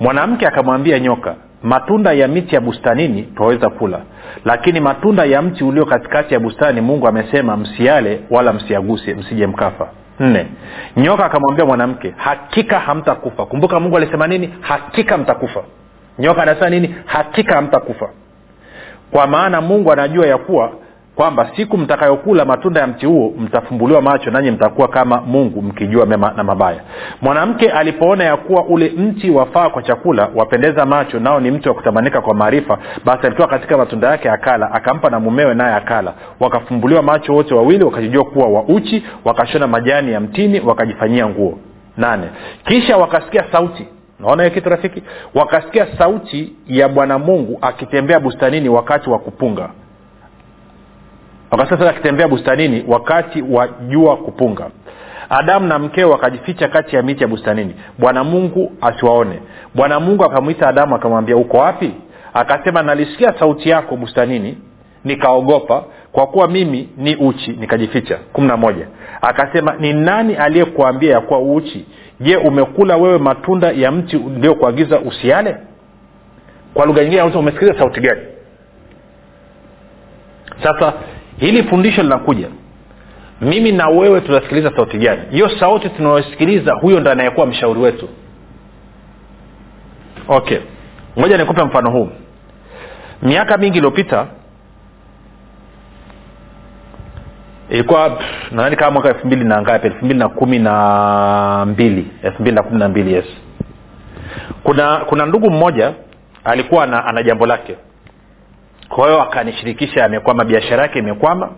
Mwanamke 0.00 0.46
akamwambia 0.46 0.98
nyoka 1.00 1.34
matunda 1.62 2.12
ya 2.12 2.28
miti 2.28 2.54
ya 2.54 2.60
bustanini 2.60 3.22
twaweza 3.22 3.70
kula 3.70 4.00
lakini 4.44 4.80
matunda 4.80 5.24
ya 5.24 5.42
mti 5.42 5.64
ulio 5.64 5.86
katikati 5.86 6.34
ya 6.34 6.40
bustani 6.40 6.80
mungu 6.80 7.08
amesema 7.08 7.56
msiale 7.56 8.20
wala 8.30 8.52
msiaguse 8.52 9.14
msije 9.14 9.46
mkafa. 9.46 9.88
Nne. 10.20 10.46
Nyoka 10.96 11.24
akamwambia 11.24 11.64
mwanamke 11.66 12.14
hakika 12.16 12.78
hamtakufa. 12.80 13.46
Kumbuka 13.46 13.80
mungu 13.80 13.96
alisema 13.96 14.26
nini? 14.26 14.54
Hakika 14.60 15.18
mtakufa 15.18 15.62
nyoka 16.18 16.42
anasema 16.42 16.70
nini? 16.70 16.94
Hakika 17.06 17.54
hamtakufa. 17.54 18.08
Kwa 19.10 19.26
maana 19.26 19.60
mungu 19.60 19.92
anajua 19.92 20.26
ya 20.26 20.38
kuwa 20.38 20.70
kwamba 21.16 21.50
siku 21.56 21.78
mtakayokula 21.78 22.44
matunda 22.44 22.80
ya 22.80 22.86
mti 22.86 23.06
huo 23.06 23.34
mtafumbuliwa 23.38 24.02
macho 24.02 24.30
nanyi 24.30 24.50
mtakuwa 24.50 24.88
kama 24.88 25.20
mungu 25.20 25.62
mkijua 25.62 26.06
mema 26.06 26.32
na 26.36 26.44
mabaya. 26.44 26.80
Mwanamke 27.22 27.70
alipoona 27.70 28.24
ya 28.24 28.36
kuwa 28.36 28.64
ule 28.64 28.92
mti 28.96 29.30
wafaa 29.30 29.68
kwa 29.70 29.82
chakula 29.82 30.28
wapendeza 30.34 30.86
macho 30.86 31.20
nao 31.20 31.40
ni 31.40 31.50
mti 31.50 31.68
wa 31.68 31.74
kutamanika 31.74 32.20
kwa 32.20 32.34
maarifa 32.34 32.78
basi 33.04 33.26
alitoa 33.26 33.46
katika 33.46 33.76
matunda 33.78 34.08
yake 34.08 34.30
akala 34.30 34.72
akampa 34.72 35.10
na 35.10 35.20
mumewe 35.20 35.54
naye 35.54 35.74
akala. 35.74 36.12
Wakafumbuliwa 36.40 37.02
macho 37.02 37.34
wote 37.34 37.54
wawili 37.54 37.84
wakajijua 37.84 38.24
kuwa 38.24 38.48
wauchi 38.48 39.04
wakashona 39.24 39.66
majani 39.66 40.12
ya 40.12 40.20
mtini 40.20 40.60
wakajifanyia 40.60 41.28
nguo. 41.28 41.58
Nane. 41.96 42.26
Kisha 42.64 42.96
wakasikia 42.96 43.44
sauti 43.52 43.88
naona 44.20 44.50
kitu 44.50 44.68
rafiki? 44.68 45.02
Wakasikia 45.34 45.86
sauti 45.98 46.52
ya 46.66 46.88
bwana 46.88 47.18
mungu 47.18 47.58
akitembea 47.62 48.20
bustanini 48.20 48.68
wakati 48.68 49.10
wa 49.10 49.18
kupunga. 49.18 49.70
Wakasikia 51.50 51.78
sauti 51.78 51.94
akitembea 51.94 52.28
bustanini 52.28 52.84
wakati 52.88 53.42
wa 53.42 53.68
jua 53.68 54.16
kupunga. 54.16 54.70
Adamu 55.30 55.66
na 55.66 55.78
mkeo 55.78 56.10
wakajificha 56.10 56.68
kati 56.68 56.96
ya 56.96 57.02
miti 57.02 57.22
ya 57.22 57.28
bustanini. 57.28 57.74
Bwana 57.98 58.24
mungu 58.24 58.72
asiwaone. 58.80 59.40
Bwana 59.74 60.00
mungu 60.00 60.24
akamwita 60.24 60.68
adamu 60.68 60.94
akamwambia 60.94 61.36
uko 61.36 61.56
wapi? 61.56 61.94
Akasema 62.34 62.82
nalisikia 62.82 63.34
sauti 63.38 63.68
yako 63.68 63.96
bustanini 63.96 64.58
nikaogopa 65.04 65.84
kwa 66.12 66.26
kuwa 66.26 66.48
mimi 66.48 66.88
ni 66.96 67.16
uchi. 67.16 67.50
Nikajificha. 67.52 68.18
Kumi 68.32 68.46
na 68.48 68.56
moja. 68.56 68.86
Akasema 69.22 69.74
ni 69.78 69.92
nani 69.92 70.34
aliyekuambia 70.34 71.12
ya 71.12 71.20
kuwa 71.20 71.40
uchi 71.40 71.86
je 72.20 72.36
umekula 72.36 72.96
wewe 72.96 73.18
matunda 73.18 73.70
ya 73.70 73.92
mti 73.92 74.16
uliokuagiza 74.16 75.00
usiale? 75.00 75.56
Kwa 76.74 76.86
lugha 76.86 77.02
nyingine 77.02 77.22
umesikiliza 77.22 77.78
sauti 77.78 78.00
gani? 78.00 78.20
Sasa 80.62 80.92
hili 81.38 81.62
fundisho 81.62 82.02
linakuja. 82.02 82.48
Mimi 83.40 83.72
na 83.72 83.88
wewe 83.88 84.20
tunasikiliza 84.20 84.72
sauti 84.76 84.98
gani? 84.98 85.22
Hiyo 85.30 85.48
sauti 85.60 85.88
tunayosikiliza 85.88 86.72
huyo 86.74 87.00
ndo 87.00 87.10
anayekuwa 87.10 87.46
mshauri 87.46 87.80
wetu. 87.80 88.08
Okay. 90.28 90.58
Ngoja 91.18 91.36
nikupe 91.38 91.64
mfano 91.64 91.90
huu. 91.90 92.08
Miaka 93.22 93.56
mingi 93.56 93.76
iliyopita 93.78 94.26
ilikuwa 97.70 98.18
nadhani 98.50 98.76
kama 98.76 98.90
mwaka 98.90 99.08
elfu 99.08 99.26
mbili 99.26 99.44
na 99.44 99.62
ngapi 99.62 99.86
elfu 99.86 100.04
mbili 100.04 100.20
na 100.20 100.28
kumi 100.28 100.58
na 100.58 101.66
mbili 101.68 102.06
elfu 102.22 102.42
mbili 102.42 102.56
na 102.56 102.62
kumi 102.62 102.78
na 102.78 102.88
mbili 102.88 103.14
yes. 103.14 103.24
Kuna 104.62 104.96
kuna 104.96 105.26
ndugu 105.26 105.50
mmoja 105.50 105.92
alikuwa 106.44 106.84
ana, 106.84 107.04
ana 107.06 107.22
jambo 107.22 107.46
lake. 107.46 107.76
Kwa 108.88 109.06
hiyo 109.06 109.22
akanishirikisha 109.22 110.04
amekwama 110.04 110.44
biashara 110.44 110.82
yake 110.82 110.98
imekwama 110.98 111.50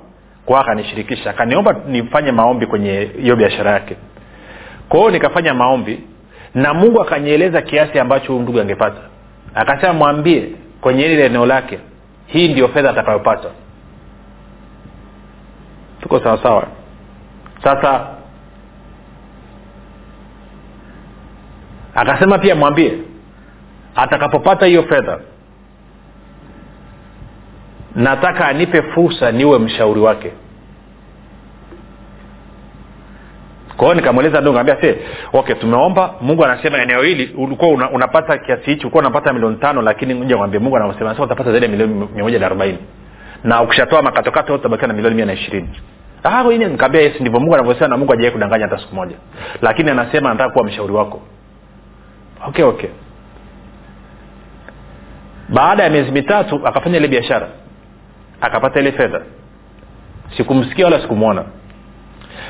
kwao 0.46 0.60
akanishirikisha. 0.60 1.30
Akaniomba 1.30 1.76
nifanye 1.88 2.32
maombi 2.32 2.66
kwenye 2.66 3.10
hiyo 3.20 3.36
biashara 3.36 3.70
yake. 3.70 3.96
Kwa 4.88 4.98
hiyo 4.98 5.10
nikafanya 5.10 5.54
maombi 5.54 6.00
na 6.54 6.74
mungu 6.74 7.02
akanieleza 7.02 7.62
kiasi 7.62 7.98
ambacho 7.98 8.26
huyu 8.26 8.40
ndugu 8.42 8.60
angepata. 8.60 9.00
Akasema 9.54 9.92
mwambie 9.92 10.48
kwenye 10.80 11.04
ile 11.06 11.26
eneo 11.26 11.46
lake 11.46 11.78
hii 12.26 12.48
ndio 12.48 12.68
fedha 12.68 12.90
atakayopata 12.90 13.48
tuko 16.06 16.20
sawasawa 16.20 16.66
sasa 17.64 18.06
akasema 21.94 22.38
pia 22.38 22.54
mwambie 22.54 22.98
atakapopata 23.94 24.66
hiyo 24.66 24.82
fedha 24.82 25.18
nataka 27.94 28.48
anipe 28.48 28.82
fursa 28.82 29.32
niwe 29.32 29.58
mshauri 29.58 30.00
wake. 30.00 30.32
Kwa 33.76 33.94
nikamweleza 33.94 34.42
kaambia 34.42 34.80
se 34.80 34.98
okay 35.32 35.54
tumeomba 35.54 36.14
mungu 36.20 36.44
anasema 36.44 36.78
eneo 36.82 37.02
hili 37.02 37.34
ulikuwa 37.36 37.70
una, 37.70 37.90
unapata 37.90 38.38
kiasi 38.38 38.64
hichi 38.64 38.82
ulikuwa 38.82 39.00
unapata 39.00 39.32
milioni 39.32 39.56
tano 39.56 39.82
lakini 39.82 40.26
ja 40.26 40.36
kwambia 40.36 40.60
mungu 40.60 40.76
anasema 40.76 41.12
utapata 41.12 41.50
zaidi 41.50 41.64
ya 41.66 41.70
milioni 41.72 42.08
mia 42.14 42.24
moja 42.24 42.38
na 42.38 42.46
arobaini. 42.46 42.78
Na 43.44 43.62
ukishatoa 43.62 44.02
makatokato 44.02 44.54
utabakiwa 44.54 44.88
na 44.88 44.94
milioni 44.94 45.16
mia 45.16 45.26
na 45.26 45.32
ishirini 45.32 45.68
nikaambia 46.58 47.00
yesu 47.00 47.16
ndivyo 47.20 47.40
mungu 47.40 47.54
anavyosema 47.54 47.88
na 47.88 47.96
mungu 47.96 48.12
ajawai 48.12 48.30
kudanganya 48.32 48.64
hata 48.64 48.78
siku 48.78 48.94
moja. 48.94 49.16
Lakini 49.62 49.90
anasema 49.90 50.28
nataka 50.28 50.50
kuwa 50.50 50.64
mshauri 50.64 50.92
wako. 50.92 51.22
Okay 52.48 52.64
okay. 52.64 52.90
Baada 55.48 55.82
ya 55.82 55.90
miezi 55.90 56.10
mitatu 56.10 56.60
akafanya 56.66 56.96
ile 56.96 57.08
biashara. 57.08 57.48
Akapata 58.40 58.80
ile 58.80 58.92
fedha. 58.92 59.20
Sikumsikia 60.36 60.84
wala 60.84 61.00
sikumwona 61.00 61.44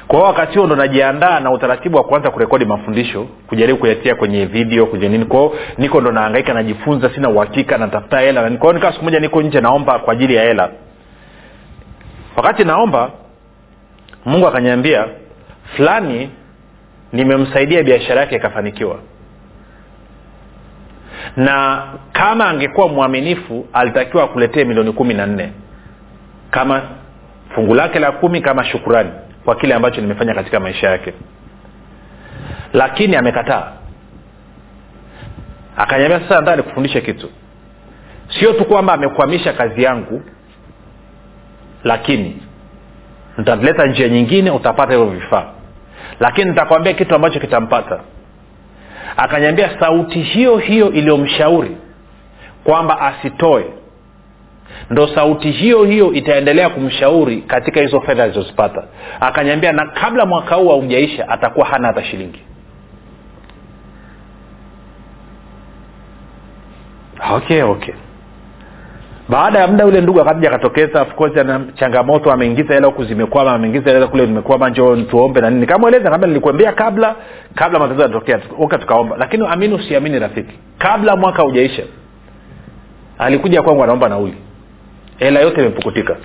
kwa 0.07 0.17
hiyo 0.19 0.27
wakati 0.27 0.59
huo 0.59 0.67
ndo 0.67 0.77
najiandaa 0.77 1.41
na 1.41 1.51
utaratibu 1.51 1.97
wa 1.97 2.05
kuanza 2.05 2.31
kurekodi 2.31 2.65
mafundisho 2.65 3.27
kujaribu 3.47 3.79
kuyatia 3.79 4.15
kwenye 4.15 4.47
video 4.47 4.87
kwenye 4.87 5.09
nini. 5.09 5.25
Kwao 5.25 5.55
niko 5.79 6.01
ndo 6.01 6.13
naangaika 6.13 6.55
najifunza 6.55 7.11
sina 7.15 7.29
uhakika 7.29 7.79
natafuta 7.79 8.21
hela. 8.21 8.51
Kwao 8.51 8.73
nikaa 8.73 8.93
siku 8.93 9.05
moja 9.05 9.21
niko 9.21 9.43
nje 9.43 9.61
naomba 9.61 9.99
kwa 9.99 10.13
ajili 10.13 10.35
ya 10.35 10.43
hela. 10.43 10.71
Wakati 12.37 12.65
naomba 12.65 13.11
mungu 14.27 14.47
akanyambia 14.49 15.09
fulani 15.77 16.31
nimemsaidia 17.13 17.83
biashara 17.83 18.21
yake 18.21 18.37
ikafanikiwa. 18.37 18.99
Na 21.37 21.83
kama 22.13 22.49
angekuwa 22.49 22.89
mwaminifu 22.89 23.67
alitakiwa 23.73 24.25
akuletee 24.25 24.65
milioni 24.65 24.93
kumi 24.93 25.15
na 25.15 25.27
nne 25.27 25.53
kama 26.51 26.83
fungu 27.55 27.75
lake 27.75 27.99
la 27.99 28.13
kumi 28.13 28.41
kama 28.41 28.65
shukurani 28.65 29.11
kwa 29.45 29.57
kile 29.57 29.75
ambacho 29.75 30.01
nimefanya 30.01 30.35
katika 30.35 30.61
maisha 30.61 30.91
yake. 30.91 31.13
Lakini 32.73 33.17
amekataa. 33.17 33.73
Akanyambia 35.77 36.21
sasa 36.21 36.35
nataka 36.35 36.57
nikufundishe 36.57 37.01
kitu. 37.01 37.31
Sio 38.39 38.53
tu 38.53 38.65
kwamba 38.65 38.93
amekwamisha 38.93 39.53
kazi 39.53 39.83
yangu 39.83 40.23
lakini 41.85 42.43
ntaleta 43.39 43.87
njia 43.87 44.09
nyingine 44.09 44.51
utapata 44.51 44.93
hivyo 44.93 45.07
vifaa. 45.07 45.45
Lakini 46.21 46.51
nitakwambia 46.51 46.93
kitu 46.93 47.15
ambacho 47.15 47.41
kitampata. 47.41 48.01
Akanyambia 49.17 49.81
sauti 49.81 50.21
hiyo 50.23 50.57
hiyo 50.57 50.93
iliyomshauri 50.93 51.77
kwamba 52.65 53.01
asitoe 53.01 53.65
ndo 54.91 55.09
sauti 55.15 55.51
hiyo 55.51 55.85
hiyo 55.85 56.13
itaendelea 56.13 56.69
kumshauri 56.71 57.37
katika 57.43 57.81
hizo 57.81 58.01
fedha 58.01 58.25
alizozipata. 58.25 58.85
Akanyambia 59.21 59.73
na 59.73 59.87
kabla 59.87 60.27
mwaka 60.27 60.55
huu 60.55 60.69
haujaisha 60.69 61.29
atakuwa 61.29 61.67
hana 61.67 61.87
hata 61.89 62.05
shilingi. 62.05 62.43
Okay 67.33 67.63
okay 67.63 67.95
baada 69.29 69.59
ya 69.59 69.67
muda 69.67 69.87
ule 69.87 70.01
ndugu 70.01 70.21
akaja 70.21 70.49
akatokeza 70.49 71.03
of 71.03 71.15
course 71.15 71.37
ana 71.37 71.61
changamoto 71.75 72.33
ameingiza 72.33 72.75
hela 72.75 72.87
huku 72.87 73.05
zimekwama 73.05 73.53
ameingiza 73.53 73.91
hela 73.91 74.07
kule 74.07 74.27
zimekwama 74.27 74.71
njo 74.71 74.97
tuombe 74.97 75.41
na 75.41 75.51
nini. 75.51 75.61
Nikamweleza 75.61 76.11
kama 76.11 76.27
nilikuambia 76.27 76.73
kabla 76.73 77.15
kabla 77.55 77.79
matatizo 77.79 78.03
yanatokea 78.03 78.41
uka 78.59 78.79
tukaomba. 78.79 79.17
Lakini 79.17 79.47
amini 79.47 79.75
usiamini 79.75 80.19
rafiki. 80.19 80.55
Kabla 80.79 81.17
mwaka 81.17 81.43
hujaisha 81.43 81.83
alikuja 83.19 83.63
kwangu 83.63 83.83
anaomba 83.85 84.09
nauli. 84.09 84.35
Hela 85.19 85.41
yote 85.41 85.61
imepukutika. 85.61 86.17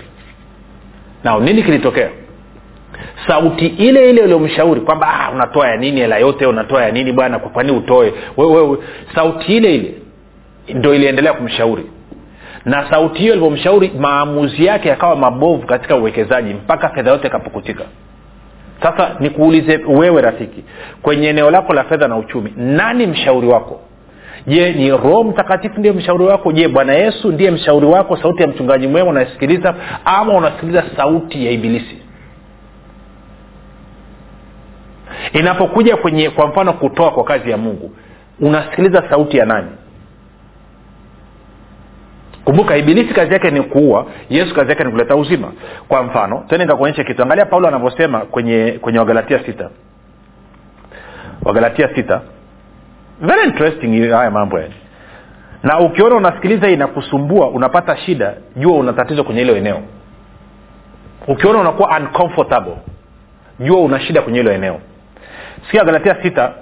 Na 1.24 1.38
nini 1.38 1.62
kilitokea? 1.62 2.08
Sauti 3.26 3.66
ile 3.66 4.10
ile 4.10 4.22
uliomshauri 4.22 4.80
kwamba 4.80 5.08
ah, 5.20 5.30
unatoa 5.32 5.68
ya 5.68 5.76
nini? 5.76 6.00
Hela 6.00 6.18
yote 6.18 6.46
unatoa 6.46 6.82
ya 6.82 6.90
nini 6.90 7.12
bwana? 7.12 7.38
Kwani 7.38 7.72
utoe? 7.72 8.14
Wewe 8.36 8.78
sauti 9.14 9.56
ile 9.56 9.74
ile 9.74 9.94
ndo 10.74 10.94
iliendelea 10.94 11.32
kumshauri 11.32 11.84
na 12.64 12.90
sauti 12.90 13.18
hiyo 13.20 13.32
ilivyomshauri 13.34 13.92
maamuzi 13.98 14.64
yake 14.64 14.88
yakawa 14.88 15.16
mabovu 15.16 15.66
katika 15.66 15.96
uwekezaji 15.96 16.54
mpaka 16.54 16.88
fedha 16.88 17.10
yote 17.10 17.26
ikapukutika. 17.26 17.84
Sasa 18.82 19.10
nikuulize 19.20 19.80
wewe 19.86 20.22
rafiki 20.22 20.64
kwenye 21.02 21.28
eneo 21.28 21.50
lako 21.50 21.72
la 21.72 21.84
fedha 21.84 22.08
na 22.08 22.16
uchumi 22.16 22.52
nani 22.56 23.06
mshauri 23.06 23.46
wako? 23.46 23.80
Je 24.46 24.72
ni 24.72 24.90
roho 24.90 25.24
mtakatifu 25.24 25.78
ndiye 25.78 25.94
mshauri 25.94 26.24
wako? 26.24 26.52
Je 26.52 26.68
bwana 26.68 26.92
yesu 26.94 27.32
ndiye 27.32 27.50
mshauri 27.50 27.86
wako? 27.86 28.16
Sauti 28.16 28.42
ya 28.42 28.48
mchungaji 28.48 28.86
mwema 28.88 29.10
unasikiliza 29.10 29.74
ama 30.04 30.34
unasikiliza 30.34 30.84
sauti 30.96 31.46
ya 31.46 31.52
ibilisi? 31.52 31.98
Inapokuja 35.32 35.96
kwenye 35.96 36.30
kwa 36.30 36.46
mfano 36.46 36.72
kutoa 36.72 37.10
kwa 37.10 37.24
kazi 37.24 37.50
ya 37.50 37.56
mungu 37.56 37.90
unasikiliza 38.40 39.04
sauti 39.10 39.36
ya 39.36 39.44
nani 39.46 39.68
kumbuka 42.44 42.76
ibilisi 42.76 43.14
kazi 43.14 43.32
yake 43.32 43.50
ni 43.50 43.62
kuua 43.62 44.06
yesu 44.30 44.54
kazi 44.54 44.70
yake 44.70 44.84
ni 44.84 44.90
kuleta 44.90 45.16
uzima. 45.16 45.52
Kwa 45.88 46.02
mfano 46.02 46.44
tene 46.48 46.64
nikakuonyesha 46.64 47.04
kitu. 47.04 47.22
Angalia 47.22 47.46
paulo 47.46 47.68
anavyosema 47.68 48.20
kwenye 48.20 48.78
kwenye 48.80 48.98
wagalatia 48.98 49.44
sita. 49.46 49.70
Wagalatia 51.44 51.94
sita. 51.94 52.20
Very 53.20 53.44
interesting 53.44 54.10
haya 54.10 54.30
mambo 54.30 54.58
yani. 54.60 54.74
Na 55.62 55.78
ukiona 55.80 56.16
unasikiliza 56.16 56.66
hii 56.66 56.74
inakusumbua 56.74 57.48
unapata 57.48 57.96
shida 57.96 58.34
jua 58.56 58.76
una 58.78 58.92
tatizo 58.92 59.24
kwenye 59.24 59.40
hilo 59.40 59.56
eneo. 59.56 59.80
Ukiona 61.28 61.58
unakuwa 61.58 61.98
uncomfortable 61.98 62.76
jua 63.60 63.80
una 63.80 64.00
shida 64.00 64.22
kwenye 64.22 64.38
hilo 64.38 64.52
eneo. 64.52 64.80
Sikia 65.66 65.84
galatia 65.84 66.22
sita 66.22 66.52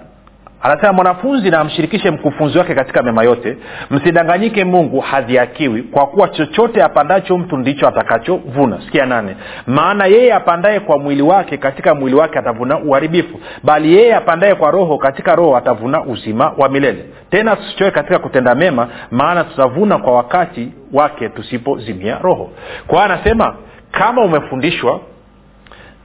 anasema 0.63 0.93
mwanafunzi 0.93 1.51
na 1.51 1.59
amshirikishe 1.61 2.11
mkufunzi 2.11 2.59
wake 2.59 2.75
katika 2.75 3.03
mema 3.03 3.23
yote. 3.25 3.57
Msidanganyike 3.91 4.65
mungu 4.65 5.01
hadhiakiwi 5.01 5.83
kwa 5.83 6.07
kuwa 6.07 6.29
chochote 6.29 6.83
apandacho 6.83 7.39
mtu 7.39 7.57
ndicho 7.57 7.89
atakachovuna. 7.89 8.81
Sikia 8.87 9.07
nane. 9.07 9.37
Maana 9.67 10.07
yeye 10.07 10.35
apandaye 10.35 10.81
kwa 10.81 10.99
mwili 10.99 11.23
wake 11.23 11.57
katika 11.57 11.95
mwili 11.95 12.17
wake 12.17 12.39
atavuna 12.39 12.79
uharibifu. 12.79 13.41
Bali 13.63 13.97
yeye 13.97 14.15
apandaye 14.15 14.55
kwa 14.55 14.71
roho 14.71 14.99
katika 14.99 15.35
roho 15.35 15.57
atavuna 15.57 16.05
uzima 16.05 16.53
wa 16.59 16.69
milele. 16.69 17.05
Tena 17.31 17.57
tusichoe 17.57 17.91
katika 17.91 18.19
kutenda 18.19 18.55
mema 18.55 18.89
maana 19.11 19.45
tutavuna 19.45 19.99
kwa 19.99 20.13
wakati 20.13 20.73
wake 20.93 21.29
tusipozimia 21.29 22.19
roho. 22.19 22.51
Kwa 22.87 23.05
anasema 23.05 23.57
kama 23.91 24.23
umefundishwa 24.23 25.01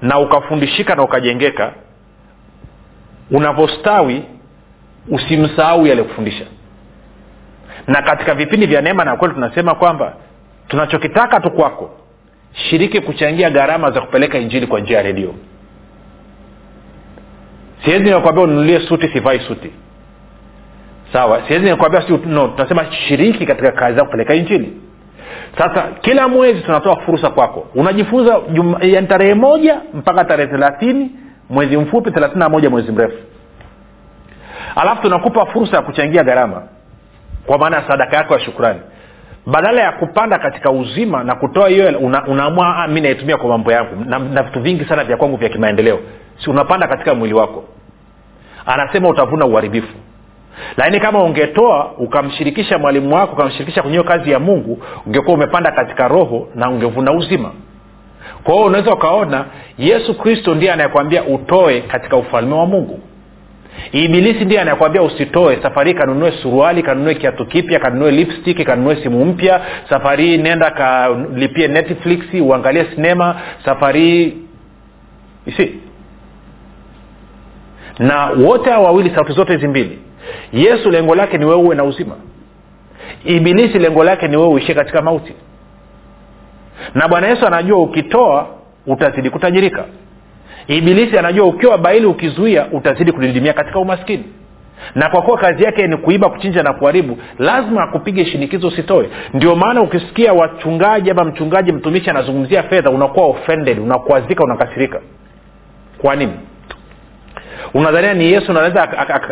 na 0.01 0.19
ukafundishika 0.19 0.95
na 0.95 1.03
ukajengeka 1.03 1.71
unavyostawi 3.31 4.23
usimsahau 5.09 5.87
yaliyokufundisha 5.87 6.45
na 7.87 8.01
katika 8.01 8.35
vipindi 8.35 8.65
vya 8.65 8.81
neema 8.81 9.05
na 9.05 9.15
kweli 9.15 9.33
tunasema 9.33 9.75
kwamba 9.75 10.13
tunachokitaka 10.67 11.39
tu 11.39 11.51
kwako 11.51 11.91
shiriki 12.53 13.01
kuchangia 13.01 13.49
gharama 13.49 13.91
za 13.91 14.01
kupeleka 14.01 14.37
injili 14.37 14.67
kwa 14.67 14.79
njia 14.79 14.97
ya 14.97 15.03
redio. 15.03 15.33
Siwezi 17.85 18.03
nikakwambia 18.03 18.43
ununulie 18.43 18.79
suti 18.79 19.07
sivai 19.07 19.39
suti. 19.39 19.71
Sawa 21.13 21.41
siwezi 21.47 21.65
nikakwambia 21.65 22.17
no 22.25 22.47
tunasema 22.47 22.91
shiriki 22.91 23.45
katika 23.45 23.71
kazi 23.71 23.97
za 23.97 24.05
kupeleka 24.05 24.35
injili. 24.35 24.73
Sasa 25.57 25.87
kila 26.01 26.27
mwezi 26.27 26.61
tunatoa 26.61 27.01
fursa 27.01 27.29
kwako. 27.29 27.67
Unajifunza 27.75 28.41
tarehe 29.07 29.33
moja 29.33 29.81
mpaka 29.93 30.25
tarehe 30.25 30.51
thelathini 30.51 31.11
mwezi 31.49 31.77
mfupi 31.77 32.11
thelathini 32.11 32.49
moja 32.49 32.69
mwezi 32.69 32.91
mrefu 32.91 33.17
alafu 34.75 35.01
tunakupa 35.01 35.45
fursa 35.45 35.75
ya 35.75 35.81
kuchangia 35.81 36.23
gharama. 36.23 36.61
Kwa 37.45 37.57
maana 37.57 37.77
ya 37.77 37.87
sadaka 37.87 38.17
yako 38.17 38.33
ya 38.33 38.39
shukrani. 38.39 38.79
Badala 39.45 39.81
ya 39.81 39.91
kupanda 39.91 40.39
katika 40.39 40.71
uzima 40.71 41.23
na 41.23 41.35
kutoa 41.35 41.69
hiyo 41.69 41.99
una, 41.99 42.25
unaamua 42.27 42.67
una 42.69 42.87
mi 42.87 43.01
naitumia 43.01 43.37
kwa 43.37 43.49
mambo 43.49 43.71
yangu. 43.71 44.05
Na, 44.05 44.19
na 44.19 44.43
vitu 44.43 44.59
vingi 44.61 44.85
sana 44.85 45.03
vya 45.03 45.17
kwangu 45.17 45.37
vya 45.37 45.49
kimaendeleo. 45.49 45.99
Si 46.43 46.49
unapanda 46.49 46.87
katika 46.87 47.15
mwili 47.15 47.33
wako. 47.33 47.63
Anasema 48.65 49.09
utavuna 49.09 49.45
uharibifu. 49.45 49.93
Lakini 50.77 50.99
kama 50.99 51.23
ungetoa 51.23 51.91
ukamshirikisha 51.97 52.77
mwalimu 52.77 53.15
wako 53.15 53.33
ukamshirikisha 53.33 53.81
kwenye 53.81 53.97
hiyo 53.97 54.09
kazi 54.09 54.31
ya 54.31 54.39
mungu 54.39 54.83
ungekuwa 55.05 55.33
umepanda 55.33 55.71
katika 55.71 56.07
roho 56.07 56.47
na 56.55 56.69
ungevuna 56.69 57.11
uzima. 57.11 57.51
Kwa 58.43 58.53
hiyo 58.53 58.65
unaweza 58.65 58.93
ukaona 58.93 59.45
yesu 59.77 60.17
kristo 60.17 60.55
ndiye 60.55 60.71
anayekwambia 60.73 61.23
utoe 61.23 61.81
katika 61.81 62.17
ufalme 62.17 62.55
wa 62.55 62.65
mungu 62.65 62.99
ibilisi 63.91 64.45
ndiye 64.45 64.61
anakwambia 64.61 65.01
usitoe 65.01 65.57
safari 65.61 65.91
hii 65.91 65.97
kanunue 65.99 66.31
suruali 66.31 66.83
kanunue 66.83 67.15
kiatu 67.15 67.45
kipya 67.45 67.79
kanunue 67.79 68.11
lipstick 68.11 68.63
kanunue 68.65 68.95
simu 68.95 69.25
mpya. 69.25 69.61
Safari 69.89 70.25
hii 70.25 70.37
nenda 70.37 70.71
kalipie 70.71 71.67
netflix 71.67 72.19
uangalie 72.41 72.85
sinema 72.95 73.41
safari 73.65 74.01
hii 74.01 74.37
isi 75.45 75.79
na 77.99 78.25
wote 78.25 78.69
hawa 78.69 78.85
wawili 78.85 79.15
sauti 79.15 79.31
zote 79.33 79.53
hizi 79.53 79.67
mbili 79.67 79.99
yesu 80.53 80.91
lengo 80.91 81.15
lake 81.15 81.37
ni 81.37 81.45
wewe 81.45 81.61
uwe 81.61 81.75
na 81.75 81.83
uzima. 81.83 82.15
Ibilisi 83.25 83.79
lengo 83.79 84.03
lake 84.03 84.27
ni 84.27 84.37
wewe 84.37 84.49
uishie 84.49 84.75
katika 84.75 85.01
mauti. 85.01 85.33
Na 86.93 87.07
bwana 87.07 87.27
yesu 87.27 87.47
anajua 87.47 87.79
ukitoa 87.79 88.47
utazidi 88.87 89.29
kutajirika 89.29 89.85
ibilisi 90.67 91.17
anajua 91.17 91.45
ukiwa 91.45 91.77
baili 91.77 92.05
ukizuia 92.05 92.67
utazidi 92.71 93.11
kudidimia 93.11 93.53
katika 93.53 93.79
umaskini. 93.79 94.23
Na 94.95 95.09
kwa 95.09 95.21
kuwa 95.21 95.37
kazi 95.37 95.63
yake 95.63 95.87
ni 95.87 95.97
kuiba 95.97 96.29
kuchinja 96.29 96.63
na 96.63 96.73
kuharibu 96.73 97.17
lazima 97.39 97.83
akupige 97.83 98.25
shinikizo 98.25 98.67
usitoe. 98.67 99.09
Ndio 99.33 99.55
maana 99.55 99.81
ukisikia 99.81 100.33
wachungaji 100.33 101.11
ama 101.11 101.23
mchungaji 101.23 101.71
mtumishi 101.71 102.09
anazungumzia 102.09 102.63
fedha 102.63 102.89
unakuwa 102.89 103.25
offended 103.25 103.79
unakuazika 103.79 104.43
unakasirika. 104.43 105.01
Kwa 106.01 106.15
nini? 106.15 106.33
Unadhania 107.73 108.13
ni 108.13 108.31
yesu 108.31 108.51
anaweza 108.51 108.83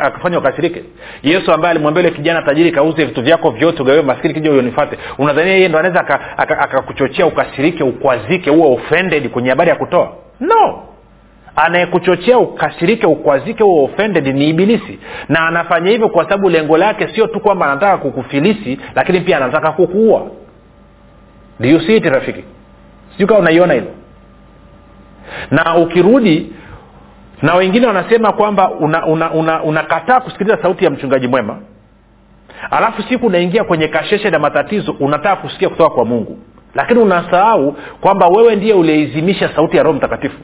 akafanya 0.02 0.40
ukasirike? 0.40 0.84
Yesu 1.24 1.54
ambaye 1.54 1.72
alimwambia 1.72 2.04
yule 2.04 2.16
kijana 2.16 2.42
tajiri 2.42 2.72
kauze 2.72 3.06
vitu 3.06 3.22
vyako 3.22 3.50
vyote 3.52 3.82
ugawe 3.82 4.02
maskini 4.02 4.34
kija 4.34 4.52
uyonifate 4.52 4.98
unadhania 5.18 5.54
yeye 5.54 5.68
ndo 5.68 5.80
anaweza 5.80 6.00
akakuchochea 6.38 7.26
ukasirike 7.26 7.84
ukwazike 7.84 8.50
uwe 8.52 8.74
offended 8.74 9.30
kwenye 9.30 9.50
habari 9.50 9.70
ya 9.70 9.76
kutoa? 9.76 10.14
No 10.40 10.84
anayekuchochea 11.56 12.38
ukasirike 12.38 13.08
ukwazike 13.08 13.64
huo 13.64 13.84
offended 13.84 14.28
ni 14.28 14.50
ibilisi. 14.50 15.00
Na 15.30 15.48
anafanya 15.48 15.92
hivyo 15.92 16.10
kwa 16.10 16.24
sababu 16.24 16.50
lengo 16.50 16.78
lake 16.78 17.08
sio 17.08 17.28
tu 17.28 17.40
kwamba 17.40 17.66
anataka 17.66 17.98
kukufilisi 17.98 18.80
lakini 18.96 19.22
pia 19.22 19.38
anataka 19.38 19.72
kukuua. 19.72 20.28
It 21.98 22.06
rafiki? 22.06 22.44
Sijui 23.12 23.28
kaa 23.28 23.38
unaiona 23.38 23.74
hilo. 23.74 23.88
Na 25.52 25.76
ukirudi 25.78 26.54
na 27.42 27.56
wengine 27.56 27.88
wanasema 27.88 28.32
kwamba 28.34 28.72
unakataa 28.72 29.08
una, 29.08 29.32
una, 29.32 29.64
una 29.64 30.20
kusikiliza 30.20 30.58
sauti 30.62 30.86
ya 30.86 30.92
mchungaji 30.92 31.28
mwema. 31.28 31.60
Alafu 32.72 33.04
siku 33.04 33.26
unaingia 33.28 33.64
kwenye 33.64 33.88
kasheshe 33.88 34.30
na 34.30 34.40
matatizo 34.40 34.96
unataka 35.00 35.36
kusikia 35.36 35.70
kutoka 35.70 35.96
kwa 35.96 36.06
mungu. 36.06 36.40
Lakini 36.76 37.00
unasahau 37.00 37.76
kwamba 38.02 38.28
wewe 38.28 38.56
ndiye 38.56 38.74
ulieizimisha 38.74 39.50
sauti 39.56 39.78
ya 39.78 39.84
roho 39.84 39.98
mtakatifu 39.98 40.38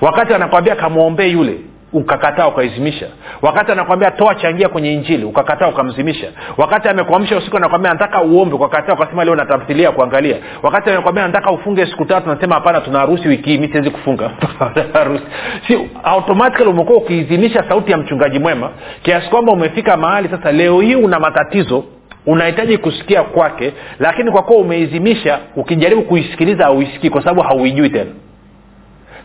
wakati 0.00 0.34
anakwambia 0.34 0.76
kamwombee 0.76 1.28
yule 1.28 1.58
ukakataa 1.92 2.48
ukaizimisha 2.48 3.06
wakati 3.42 3.72
anakwambia 3.72 4.10
toa 4.10 4.34
changia 4.34 4.68
kwenye 4.68 4.92
injili 4.92 5.24
ukakataa 5.24 5.68
ukamzimisha. 5.68 6.26
Wakati 6.56 6.88
amekuamsha 6.88 7.36
usiku 7.36 7.56
anakwambia 7.56 7.92
nataka 7.92 8.22
uombe 8.22 8.54
ukakataa 8.54 8.92
ukasema 8.94 9.24
leo 9.24 9.34
natamthilia 9.34 9.92
kuangalia. 9.92 10.36
Wakati 10.62 10.90
anakwambia 10.90 11.26
nataka 11.26 11.50
ufunge 11.50 11.86
siku 11.86 12.04
tatu 12.04 12.28
nasema 12.28 12.54
hapana 12.54 12.80
tuna 12.80 12.98
harusi 12.98 13.28
wiki 13.28 13.56
hii 13.56 13.68
siwezi 13.68 13.90
kufunga. 13.90 14.30
Harusi. 14.94 15.24
Si 15.66 15.90
automatically 16.04 16.70
umekuwa 16.70 16.98
ukiizimisha 16.98 17.64
sauti 17.68 17.92
ya 17.92 17.98
mchungaji 17.98 18.38
mwema 18.38 18.70
kiasi 19.02 19.30
kwamba 19.30 19.52
umefika 19.52 19.96
mahali 19.96 20.28
sasa 20.28 20.52
leo 20.52 20.80
hii 20.80 20.94
una 20.94 21.20
matatizo 21.20 21.84
unahitaji 22.26 22.78
kusikia 22.78 23.22
kwake 23.22 23.72
lakini 24.00 24.30
kwa 24.30 24.42
kuwa 24.42 24.58
umeizimisha 24.58 25.38
ukijaribu 25.56 26.02
kuisikiliza 26.02 26.64
hauisikii 26.64 27.10
kwa 27.10 27.22
sababu 27.22 27.42
hauijui 27.42 27.90
tena 27.90 28.10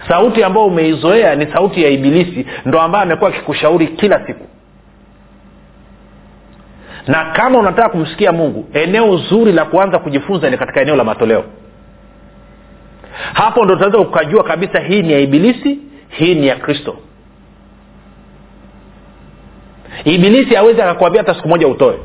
sauti 0.08 0.44
ambayo 0.44 0.66
umeizoea 0.68 1.36
ni 1.36 1.48
sauti 1.54 1.84
ya 1.84 1.90
ibilisi 1.90 2.46
ndo 2.66 2.82
ambaye 2.82 3.04
amekuwa 3.04 3.30
akikushauri 3.30 3.88
kila 3.88 4.28
siku. 4.28 4.46
Na 7.08 7.26
kama 7.26 7.60
unataka 7.60 7.90
kumsikia 7.90 8.32
mungu 8.32 8.70
eneo 8.74 9.18
zuri 9.18 9.52
la 9.52 9.66
kuanza 9.66 10.00
kujifunza 10.00 10.50
ni 10.50 10.58
katika 10.58 10.82
eneo 10.82 10.96
la 10.96 11.04
matoleo. 11.04 11.44
Hapo 13.34 13.66
ndo 13.66 13.74
utaweza 13.74 13.98
ukajua 13.98 14.44
kabisa 14.44 14.80
hii 14.80 15.02
ni 15.02 15.14
ya 15.14 15.20
ibilisi 15.20 15.80
hii 16.10 16.36
ni 16.36 16.48
ya 16.48 16.56
kristo. 16.56 16.98
Ibilisi 20.04 20.56
awezi 20.58 20.82
akakwambia 20.82 21.22
hata 21.22 21.34
siku 21.36 21.48
moja 21.48 21.68
utoe. 21.68 21.98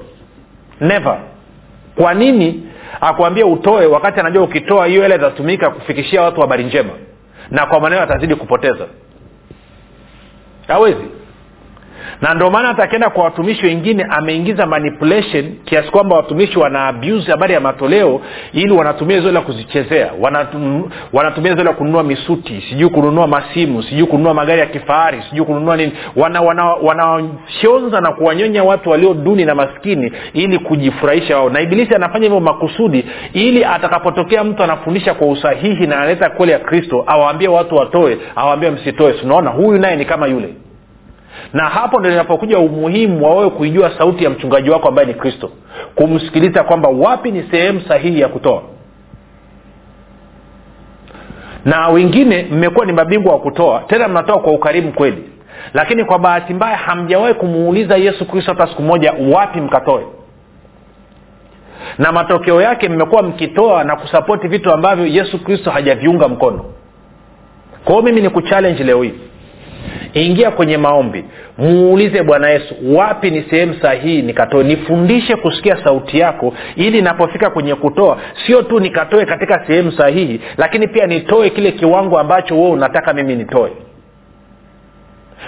Never. 0.80 1.18
Kwa 1.94 2.14
nini 2.14 2.66
akuambie 3.00 3.44
utoe 3.44 3.86
wakati 3.86 4.20
anajua 4.20 4.42
ukitoa 4.42 4.86
hiyo 4.86 5.02
hela 5.02 5.14
itatumika 5.14 5.70
kufikishia 5.70 6.22
watu 6.22 6.40
habari 6.40 6.64
njema 6.64 6.90
na 7.52 7.66
kwa 7.66 7.80
maneno 7.80 8.02
atazidi 8.02 8.34
kupoteza. 8.34 8.86
Hawezi 10.68 11.04
na 12.20 12.34
ndio 12.34 12.50
maana 12.50 12.68
hata 12.68 13.10
kwa 13.10 13.24
watumishi 13.24 13.66
wengine 13.66 14.06
ameingiza 14.10 14.66
manipulation 14.66 15.44
kiasi 15.64 15.90
kwamba 15.90 16.16
watumishi 16.16 16.58
wana 16.58 16.86
abuse 16.86 17.30
habari 17.30 17.54
ya 17.54 17.60
matoleo 17.60 18.20
ili 18.52 18.72
wanatumia 18.72 19.16
hizo 19.16 19.32
la 19.32 19.40
kuzichezea. 19.40 20.10
Wanatum, 20.20 20.90
wanatumia 21.12 21.52
hizo 21.52 21.64
la 21.64 21.72
kununua 21.72 22.02
misuti 22.02 22.64
sijui 22.68 22.90
kununua 22.90 23.26
masimu 23.26 23.82
sijui 23.82 24.06
kununua 24.06 24.34
magari 24.34 24.60
ya 24.60 24.66
kifahari 24.66 25.22
sijui 25.30 25.46
kununua 25.46 25.76
nini. 25.76 25.92
Wanawafyonza 26.16 26.86
wana, 26.86 27.84
wana 27.84 28.00
na 28.00 28.12
kuwanyonya 28.12 28.64
watu 28.64 28.90
walio 28.90 29.14
duni 29.14 29.44
na 29.44 29.54
maskini 29.54 30.12
ili 30.32 30.58
kujifurahisha 30.58 31.36
wao. 31.36 31.50
Na 31.50 31.60
ibilisi 31.60 31.94
anafanya 31.94 32.24
hivyo 32.24 32.40
makusudi 32.40 33.04
ili 33.32 33.64
atakapotokea 33.64 34.44
mtu 34.44 34.62
anafundisha 34.62 35.14
kwa 35.14 35.26
usahihi 35.28 35.86
na 35.86 35.96
analeta 35.96 36.30
kweli 36.30 36.52
ya 36.52 36.58
kristo 36.58 37.04
awaambie 37.06 37.48
watu 37.48 37.74
watoe 37.74 38.18
awaambie 38.36 38.70
msitoe. 38.70 39.12
Tunaona 39.12 39.50
huyu 39.50 39.78
naye 39.78 39.96
ni 39.96 40.04
kama 40.04 40.26
yule 40.26 40.54
na 41.52 41.64
hapo 41.68 42.00
ndo 42.00 42.10
inapokuja 42.10 42.58
umuhimu 42.58 43.24
wa 43.26 43.34
wewe 43.34 43.50
kuijua 43.50 43.98
sauti 43.98 44.24
ya 44.24 44.30
mchungaji 44.30 44.70
wako 44.70 44.88
ambaye 44.88 45.06
ni 45.08 45.14
kristo. 45.14 45.50
Kumsikiliza 45.94 46.62
kwamba 46.64 46.88
wapi 46.88 47.30
ni 47.30 47.42
sehemu 47.50 47.80
sahihi 47.88 48.20
ya 48.20 48.28
kutoa. 48.28 48.62
Na 51.64 51.88
wengine 51.88 52.46
mmekuwa 52.50 52.86
ni 52.86 52.92
mabingwa 52.92 53.32
wa 53.32 53.38
kutoa 53.40 53.80
tena 53.86 54.08
mnatoa 54.08 54.38
kwa 54.40 54.52
ukarimu 54.52 54.92
kweli. 54.92 55.24
Lakini 55.74 56.04
kwa 56.04 56.18
bahati 56.18 56.54
mbaya 56.54 56.76
hamjawahi 56.76 57.34
kumuuliza 57.34 57.96
yesu 57.96 58.24
kristo 58.28 58.52
hata 58.52 58.66
siku 58.66 58.82
moja 58.82 59.14
wapi 59.32 59.60
mkatoe. 59.60 60.02
Na 61.98 62.12
matokeo 62.12 62.62
yake 62.62 62.88
mmekuwa 62.88 63.22
mkitoa 63.22 63.84
na 63.84 63.96
kusapoti 63.96 64.48
vitu 64.48 64.72
ambavyo 64.72 65.06
yesu 65.06 65.44
kristo 65.44 65.70
hajaviunga 65.70 66.28
mkono. 66.28 66.64
Kwa 67.84 67.92
hiyo 67.94 68.02
mimi 68.04 68.20
ni 68.20 68.30
kuchallenge 68.30 68.84
leo 68.84 69.02
hii 69.02 69.14
ingia 70.14 70.50
kwenye 70.50 70.76
maombi. 70.76 71.24
Muulize 71.58 72.22
bwana 72.22 72.50
yesu 72.50 72.74
wapi 72.96 73.30
ni 73.30 73.42
sehemu 73.50 73.74
sahihi 73.82 74.22
nikatoe? 74.22 74.64
Nifundishe 74.64 75.36
kusikia 75.36 75.84
sauti 75.84 76.18
yako 76.18 76.54
ili 76.76 76.98
inapofika 76.98 77.50
kwenye 77.50 77.74
kutoa. 77.74 78.18
Sio 78.46 78.62
tu 78.62 78.80
nikatoe 78.80 79.26
katika 79.26 79.66
sehemu 79.66 79.92
sahihi 79.92 80.40
lakini 80.56 80.88
pia 80.88 81.06
nitoe 81.06 81.50
kile 81.50 81.72
kiwango 81.72 82.18
ambacho 82.18 82.54
wewe 82.54 82.70
unataka 82.70 83.12
mimi 83.12 83.36
nitoe. 83.36 83.72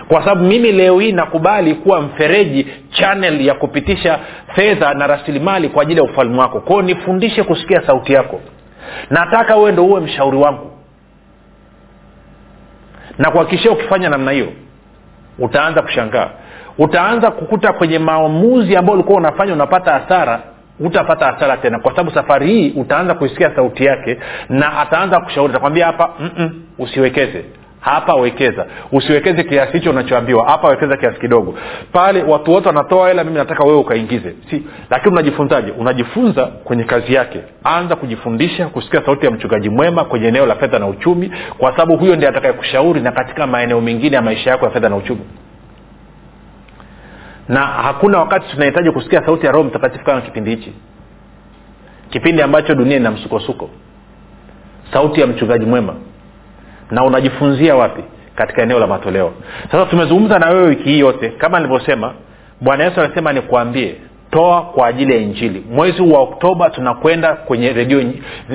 Kwa 0.09 0.20
sababu 0.24 0.44
mimi 0.44 0.72
leo 0.72 0.98
hii 1.00 1.12
nakubali 1.12 1.74
kuwa 1.74 2.00
mfereji 2.00 2.66
chanel 2.90 3.46
ya 3.46 3.55
kupitisha 3.55 4.18
fedha 4.55 4.94
na 4.94 5.07
rasilimali 5.07 5.68
kwa 5.68 5.83
ajili 5.83 5.98
ya 6.00 6.05
ufalme 6.05 6.38
wako. 6.40 6.61
Kwao 6.61 6.83
nifundishe 6.83 7.42
kusikia 7.42 7.87
sauti 7.87 8.12
yako. 8.12 8.40
Nataka 9.11 9.57
uwe 9.57 9.72
ndo 9.72 9.85
uwe 9.87 10.00
mshauri 10.00 10.37
wangu 10.37 10.70
na 13.18 13.31
kuhakikishia 13.31 13.70
ukifanya 13.72 14.09
namna 14.09 14.31
hiyo 14.31 14.48
utaanza 15.38 15.83
kushangaa. 15.83 16.29
Utaanza 16.79 17.31
kukuta 17.31 17.72
kwenye 17.72 17.98
maamuzi 17.98 18.77
ambayo 18.77 18.94
ulikuwa 18.94 19.18
unafanya 19.18 19.53
unapata 19.53 19.92
hasara 19.92 20.40
utapata 20.81 21.27
hasara 21.27 21.57
tena. 21.57 21.79
Kwa 21.79 21.90
sababu 21.90 22.11
safari 22.11 22.46
hii 22.46 22.70
utaanza 22.70 23.14
kuisikia 23.14 23.55
sauti 23.57 23.85
yake 23.85 24.18
na 24.48 24.79
ataanza 24.79 25.20
kushauri 25.20 25.50
atakwambia 25.53 25.87
hapa 25.87 26.11
usiwekeze 26.79 27.44
hapa 27.85 28.14
wekeza. 28.14 28.66
Usiwekeze 28.92 29.44
kiasi 29.44 29.73
hicho 29.73 29.90
unachoambiwa. 29.90 30.49
Hapa 30.49 30.68
wekeza 30.68 30.97
kiasi 30.97 31.20
kidogo. 31.20 31.55
Pale 31.92 32.23
watu 32.23 32.53
wote 32.53 32.68
wanatoa 32.68 33.09
hela 33.09 33.25
mimi 33.25 33.37
nataka 33.37 33.64
wewe 33.64 33.79
ukaingize. 33.79 34.35
Si 34.51 34.62
lakini 34.90 35.12
unajifunzaje? 35.12 35.70
Unajifunza 35.70 36.47
kwenye 36.47 36.85
kazi 36.85 37.14
yake. 37.14 37.40
Anza 37.64 37.97
kujifundisha 37.97 38.66
kusikia 38.68 39.03
sauti 39.05 39.25
ya 39.27 39.31
mchungaji 39.33 39.70
mwema 39.70 40.05
kwenye 40.05 40.29
eneo 40.29 40.47
la 40.47 40.55
fedha 40.55 40.79
na 40.79 40.87
uchumi 40.87 41.33
kwa 41.59 41.70
sababu 41.70 41.97
huyo 41.97 42.16
ndi 42.16 42.27
atakayekushauri 42.27 43.01
na 43.01 43.12
katika 43.12 43.47
maeneo 43.47 43.81
mengine 43.81 44.16
ya 44.16 44.23
maisha 44.23 44.51
yako 44.51 44.64
ya 44.64 44.70
fedha 44.70 44.88
na 44.88 44.97
uchumi. 44.97 45.23
Na 47.49 47.61
hakuna 47.61 48.18
wakati 48.18 48.49
tunahitaji 48.51 48.90
kusikia 48.90 49.27
sauti 49.27 49.47
ya 49.47 49.53
roho 49.53 49.64
mtakatifu 49.64 50.05
kama 50.05 50.20
kipindi 50.20 50.51
hichi. 50.51 50.73
Kipindi 52.11 52.42
ambacho 52.42 52.75
dunia 52.75 52.97
ina 52.97 53.11
msukosuko. 53.11 53.70
Sauti 54.92 55.20
ya 55.20 55.27
mchungaji 55.27 55.66
mwema 55.66 55.94
na 56.90 57.05
unajifunzia 57.05 57.77
wapi? 57.77 58.03
Katika 58.37 58.62
eneo 58.62 58.79
la 58.79 58.87
matoleo. 58.87 59.33
Sasa 59.70 59.87
tumezungumza 59.87 60.38
na 60.38 60.49
wewe 60.49 60.68
wiki 60.68 60.83
hii 60.83 60.99
yote 60.99 61.29
kama 61.29 61.59
nilivyosema 61.59 62.12
bwana 62.61 62.85
yesu 62.85 63.01
anasema 63.01 63.33
nikuambie 63.33 63.94
toa 64.31 64.62
kwa 64.62 64.87
ajili 64.87 65.12
ya 65.12 65.18
injili. 65.18 65.64
Mwezi 65.70 66.03
wa 66.03 66.20
oktoba 66.20 66.70
tunakwenda 66.70 67.35
kwenye 67.35 67.73
redio 67.73 68.03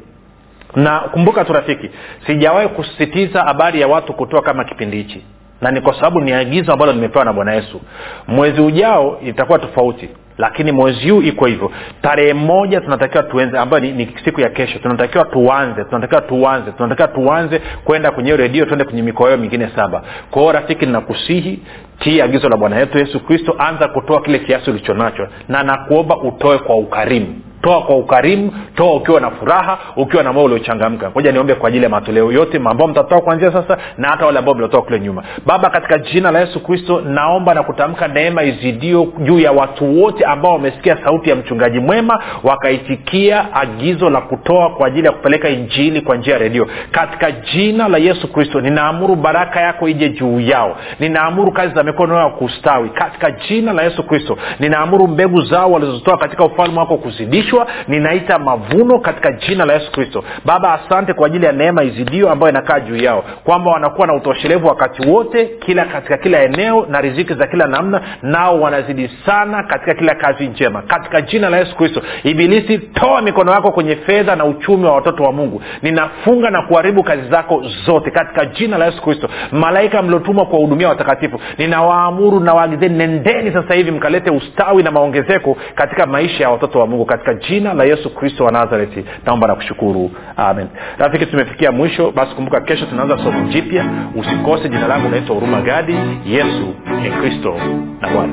na 0.76 1.00
kumbuka 1.00 1.44
tu 1.44 1.52
rafiki 1.52 1.90
sijawahi 2.26 2.68
kusisitiza 2.68 3.42
habari 3.44 3.80
ya 3.80 3.88
watu 3.88 4.12
kutoa 4.12 4.42
kama 4.42 4.64
kipindi 4.64 4.96
hichi. 4.96 5.24
Na 5.60 5.70
ni 5.70 5.80
kwa 5.80 5.94
sababu 5.94 6.20
ni 6.20 6.32
agizo 6.32 6.72
ambalo 6.72 6.92
nimepewa 6.92 7.24
na 7.24 7.32
bwana 7.32 7.52
yesu. 7.54 7.80
Mwezi 8.28 8.60
ujao 8.60 9.20
itakuwa 9.24 9.58
tofauti 9.58 10.08
lakini 10.38 10.72
mwezi 10.72 11.10
huu 11.10 11.22
iko 11.22 11.46
hivyo. 11.46 11.72
Tarehe 12.02 12.34
moja 12.34 12.80
tunatakiwa 12.80 13.22
tuenze 13.22 13.58
ambayo 13.58 13.82
ni, 13.82 13.92
ni 13.92 14.14
siku 14.24 14.40
ya 14.40 14.48
kesho. 14.48 14.78
Tunatakiwa 14.78 15.24
tuanze 15.24 15.84
tunatakiwa 15.84 16.20
tuanze 16.20 16.70
tunatakiwa 16.72 17.08
tuanze 17.08 17.62
kwenda 17.84 18.10
kwenye 18.10 18.36
redio 18.36 18.64
tuende 18.64 18.84
kwenye 18.84 19.02
mikoa 19.02 19.36
mingine 19.36 19.70
saba. 19.76 20.02
Kwa 20.30 20.52
rafiki 20.52 20.86
ninakusihi 20.86 21.62
tii 21.98 22.20
agizo 22.20 22.48
la 22.48 22.56
bwana 22.56 22.78
yetu 22.78 22.98
yesu 22.98 23.20
kristo 23.20 23.54
anza 23.58 23.88
kutoa 23.88 24.22
kile 24.22 24.38
kiasi 24.38 24.70
ulichonacho. 24.70 25.28
Na 25.48 25.62
nakuomba 25.62 26.16
utoe 26.16 26.58
kwa 26.58 26.76
ukarimu 26.76 27.40
toa 27.62 27.82
kwa 27.82 27.96
ukarimu 27.96 28.52
toa 28.74 28.94
ukiwa 28.94 29.20
na 29.20 29.30
furaha 29.30 29.78
ukiwa 29.96 30.22
na 30.22 30.32
moyo 30.32 30.46
uliochangamka. 30.46 31.10
Moja 31.14 31.32
niombe 31.32 31.54
kwa 31.54 31.68
ajili 31.68 31.84
ya 31.84 31.90
matoleo 31.90 32.32
yote 32.32 32.60
ambao 32.64 32.88
mtatoa 32.88 33.20
kuanzia 33.20 33.52
sasa 33.52 33.78
na 33.98 34.08
hata 34.08 34.26
wale 34.26 34.38
ambao 34.38 34.54
mliotoa 34.54 34.82
kule 34.82 35.00
nyuma. 35.00 35.22
Baba 35.46 35.70
katika 35.70 35.98
jina 35.98 36.30
la 36.30 36.40
yesu 36.40 36.60
kristo 36.62 37.00
naomba 37.00 37.54
na 37.54 37.62
kutamka 37.62 38.08
neema 38.08 38.42
izidio 38.42 39.12
juu 39.18 39.38
ya 39.38 39.52
watu 39.52 40.02
wote 40.02 40.24
ambao 40.24 40.52
wamesikia 40.52 40.98
sauti 41.04 41.30
ya 41.30 41.36
mchungaji 41.36 41.78
mwema 41.78 42.22
wakaitikia 42.44 43.54
agizo 43.54 44.10
la 44.10 44.20
kutoa 44.20 44.70
kwa 44.70 44.86
ajili 44.86 45.06
ya 45.06 45.12
kupeleka 45.12 45.48
injili 45.48 46.00
kwa 46.00 46.16
njia 46.16 46.32
ya 46.32 46.38
redio. 46.38 46.66
Katika 46.90 47.30
jina 47.30 47.88
la 47.88 47.98
yesu 47.98 48.32
kristo 48.32 48.60
ninaamuru 48.60 49.16
baraka 49.16 49.60
yako 49.60 49.88
ije 49.88 50.08
juu 50.08 50.40
yao. 50.40 50.76
Ninaamuru 51.00 51.52
kazi 51.52 51.74
za 51.74 51.82
mikono 51.82 52.16
yao 52.16 52.30
kustawi. 52.30 52.88
Katika 52.88 53.30
jina 53.30 53.72
la 53.72 53.82
yesu 53.82 54.02
kristo 54.02 54.38
ninaamuru 54.60 55.08
mbegu 55.08 55.40
zao 55.42 55.72
walizotoa 55.72 56.16
katika 56.18 56.44
ufalme 56.44 56.78
wako 56.78 56.96
kuzidishwa 56.96 57.51
ninaita 57.88 58.38
mavuno 58.38 58.98
katika 58.98 59.32
jina 59.32 59.64
la 59.64 59.72
yesu 59.74 59.92
kristo. 59.92 60.24
Baba 60.44 60.72
asante 60.72 61.12
kwa 61.12 61.26
ajili 61.26 61.46
ya 61.46 61.52
neema 61.52 61.84
izidio 61.84 62.30
ambayo 62.30 62.52
inakaa 62.52 62.80
juu 62.80 62.96
yao 62.96 63.24
kwamba 63.44 63.70
wanakuwa 63.70 64.06
na 64.06 64.14
utoshelevu 64.14 64.66
wakati 64.66 65.08
wote 65.08 65.44
kila 65.46 65.84
katika 65.84 66.16
kila 66.16 66.42
eneo 66.42 66.86
na 66.88 67.00
riziki 67.00 67.34
za 67.34 67.46
kila 67.46 67.66
namna 67.66 68.00
nao 68.22 68.60
wanazidi 68.60 69.10
sana 69.26 69.62
katika 69.62 69.94
kila 69.94 70.14
kazi 70.14 70.46
njema. 70.48 70.82
Katika 70.82 71.20
jina 71.20 71.50
la 71.50 71.56
yesu 71.58 71.76
kristo 71.76 72.02
ibilisi 72.24 72.78
toa 72.78 73.22
mikono 73.22 73.52
yako 73.52 73.70
kwenye 73.72 73.96
fedha 73.96 74.36
na 74.36 74.44
uchumi 74.44 74.84
wa 74.84 74.92
watoto 74.94 75.22
wa 75.22 75.32
mungu. 75.32 75.62
Ninafunga 75.82 76.50
na 76.50 76.62
kuharibu 76.62 77.02
kazi 77.02 77.28
zako 77.30 77.62
zote 77.86 78.10
katika 78.10 78.46
jina 78.46 78.78
la 78.78 78.84
yesu 78.86 79.02
kristo. 79.02 79.28
Malaika 79.52 80.02
mliotumwa 80.02 80.46
kuwahudumia 80.46 80.88
watakatifu 80.88 81.40
ninawaamuru 81.58 82.40
nawaagizeni 82.40 82.96
nendeni 82.98 83.52
sasa 83.52 83.74
hivi 83.74 83.90
mkalete 83.90 84.30
ustawi 84.30 84.82
na 84.82 84.90
maongezeko 84.90 85.56
katika 85.74 86.06
maisha 86.06 86.44
ya 86.44 86.50
watoto 86.50 86.78
wa 86.78 86.86
mungu 86.86 87.04
katika 87.04 87.34
jina 87.48 87.74
la 87.74 87.84
yesu 87.84 88.10
kristo 88.14 88.44
wa 88.44 88.52
nazareti 88.52 89.04
naomba 89.26 89.46
na 89.46 89.54
kushukuru. 89.54 90.10
Amen. 90.36 90.66
Rafiki 90.98 91.26
tumefikia 91.26 91.72
mwisho. 91.72 92.10
Basi 92.10 92.34
kumbuka 92.34 92.60
kesho 92.60 92.86
tunaanza 92.86 93.18
somo 93.18 93.48
jipya. 93.48 93.84
Usikose 94.16 94.68
jina 94.68 94.88
langu 94.88 95.06
unaitwa 95.06 95.34
huruma 95.34 95.60
gadi. 95.60 95.96
Yesu 96.26 96.74
ni 97.02 97.10
kristo 97.10 97.54
na 98.00 98.08
bwana 98.08 98.32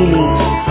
Lumen. 0.00 0.69